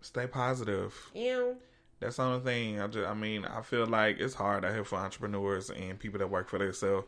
[0.01, 0.95] stay positive.
[1.15, 1.53] Yeah.
[1.99, 2.81] That's the only thing.
[2.81, 6.19] I just, I mean, I feel like it's hard out here for entrepreneurs and people
[6.19, 7.07] that work for themselves.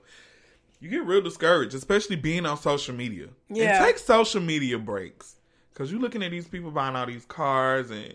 [0.81, 3.29] You get real discouraged, especially being on social media.
[3.49, 3.77] Yeah.
[3.77, 5.37] And take social media breaks.
[5.73, 8.15] Because you're looking at these people buying all these cars and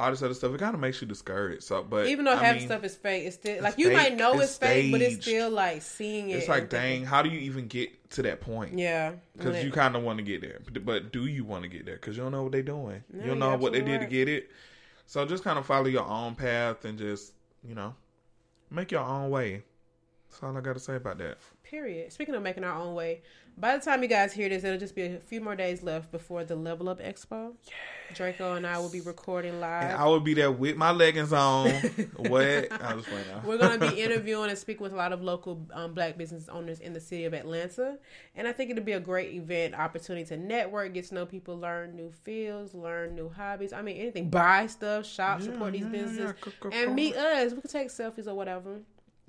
[0.00, 0.54] all this other stuff.
[0.54, 1.62] It kind of makes you discouraged.
[1.62, 3.92] So, but even though I half mean, stuff is fake, it's still like it's you
[3.92, 6.36] might know it's fake, but it's still like seeing it.
[6.36, 8.78] it's like, dang, how do you even get to that point?
[8.78, 11.68] Yeah, Because you kind of want to get there, but, but do you want to
[11.68, 11.96] get there?
[11.96, 13.04] Because you don't know what they're doing.
[13.12, 14.50] No, you don't know what they did to get it.
[15.06, 17.32] So just kind of follow your own path and just
[17.62, 17.94] you know
[18.70, 19.62] make your own way.
[20.30, 21.38] That's all I got to say about that.
[21.70, 22.12] Period.
[22.12, 23.22] Speaking of making our own way,
[23.56, 26.10] by the time you guys hear this, it'll just be a few more days left
[26.10, 27.52] before the Level Up Expo.
[28.12, 29.84] Draco and I will be recording live.
[29.84, 31.70] And I will be there with my leggings on.
[32.16, 32.72] what?
[32.72, 33.24] I was playing.
[33.28, 33.42] now.
[33.44, 36.48] We're going to be interviewing and speaking with a lot of local um, black business
[36.48, 37.98] owners in the city of Atlanta.
[38.34, 41.56] And I think it'll be a great event, opportunity to network, get to know people,
[41.56, 43.72] learn new fields, learn new hobbies.
[43.72, 44.28] I mean, anything.
[44.28, 46.78] Buy stuff, shop, support these yeah, yeah, businesses, yeah.
[46.82, 47.52] And meet us.
[47.52, 48.80] We can take selfies or whatever.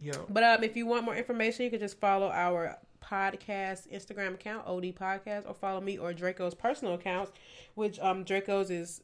[0.02, 0.26] Yo.
[0.30, 4.66] But um, if you want more information, you can just follow our podcast Instagram account,
[4.68, 7.32] OD Podcast, or follow me or Draco's personal accounts,
[7.76, 9.02] which um Draco's is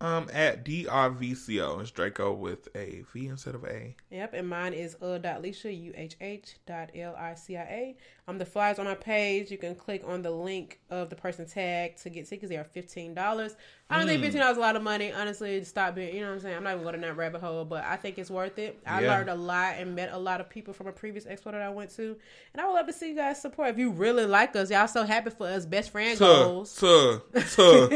[0.00, 3.94] Um, at DRVCO, it's Draco with a V instead of a.
[4.10, 7.62] Yep, and mine is uh dot Licia, U H H dot L I C I
[7.62, 7.96] A.
[8.28, 11.44] Um the flyers on my page, you can click on the link of the person
[11.44, 12.50] tag to get tickets.
[12.50, 13.56] They are fifteen dollars.
[13.90, 14.08] I don't Hmm.
[14.10, 16.40] think fifteen dollars is a lot of money, honestly, stop being you know what I'm
[16.40, 16.56] saying?
[16.56, 18.78] I'm not even going down that rabbit hole, but I think it's worth it.
[18.86, 19.08] I Yeah.
[19.10, 21.68] learned a lot and met a lot of people from a previous expo that I
[21.70, 22.16] went to.
[22.52, 23.70] And I would love to see you guys support.
[23.70, 26.76] If you really like us, y'all so happy for us, best friend Tuh, goals.
[26.76, 27.88] tuh, tuh.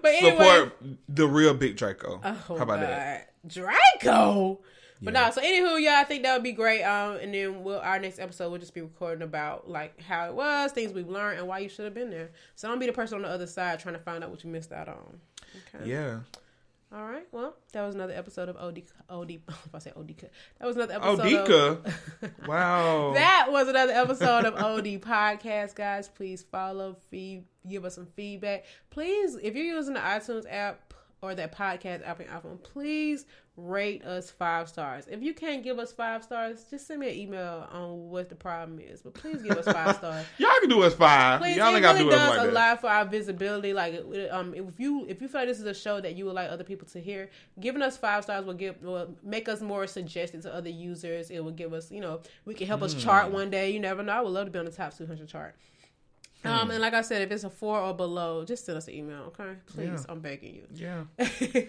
[0.00, 0.76] but anyway, Support
[1.10, 2.20] the real Big Draco.
[2.24, 3.32] Oh, How about that?
[3.46, 4.60] Draco.
[5.02, 5.26] But Yeah.
[5.26, 6.82] no, so anywho, yeah, I think that would be great.
[6.82, 10.34] Um, and then we'll our next episode will just be recording about like how it
[10.34, 12.30] was, things we've learned, and why you should have been there.
[12.54, 14.50] So don't be the person on the other side trying to find out what you
[14.50, 15.20] missed out on.
[15.74, 15.90] Okay.
[15.90, 16.20] Yeah.
[16.94, 17.26] All right.
[17.32, 18.84] Well, that was another episode of OD.
[19.10, 19.30] OD.
[19.66, 20.14] If I say OD,
[20.60, 21.18] that was another episode.
[21.18, 21.84] Odika.
[22.22, 23.12] Of, Wow.
[23.14, 26.08] that was another episode of OD Podcast, guys.
[26.08, 28.64] Please follow, feed, give us some feedback.
[28.90, 33.26] Please, if you're using the iTunes app or that podcast app on your iPhone, please
[33.56, 35.06] rate us five stars.
[35.10, 38.34] If you can't give us five stars, just send me an email on what the
[38.34, 39.00] problem is.
[39.00, 40.26] But please give us five stars.
[40.38, 41.40] Y'all can do us five.
[41.40, 43.72] Please, Y'all it ain't got to really do does like a lot for our visibility.
[43.72, 46.34] Like, um, if you if you feel like this is a show that you would
[46.34, 49.86] like other people to hear, giving us five stars will give will make us more
[49.86, 51.30] suggested to other users.
[51.30, 53.00] It will give us, you know, we can help us Hmm.
[53.00, 53.70] chart one day.
[53.70, 54.12] You never know.
[54.12, 55.56] I would love to be on the top two hundred chart.
[56.46, 56.58] Hmm.
[56.60, 58.94] Um, and like I said, if it's a four or below, just send us an
[58.94, 59.52] email, okay?
[59.66, 60.04] Please, Yeah.
[60.08, 60.66] I'm begging you.
[60.74, 61.04] Yeah.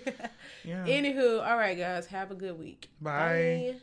[0.63, 0.85] Yeah.
[0.85, 2.89] Anywho, all right, guys, have a good week.
[3.01, 3.73] Bye.
[3.73, 3.75] Bye.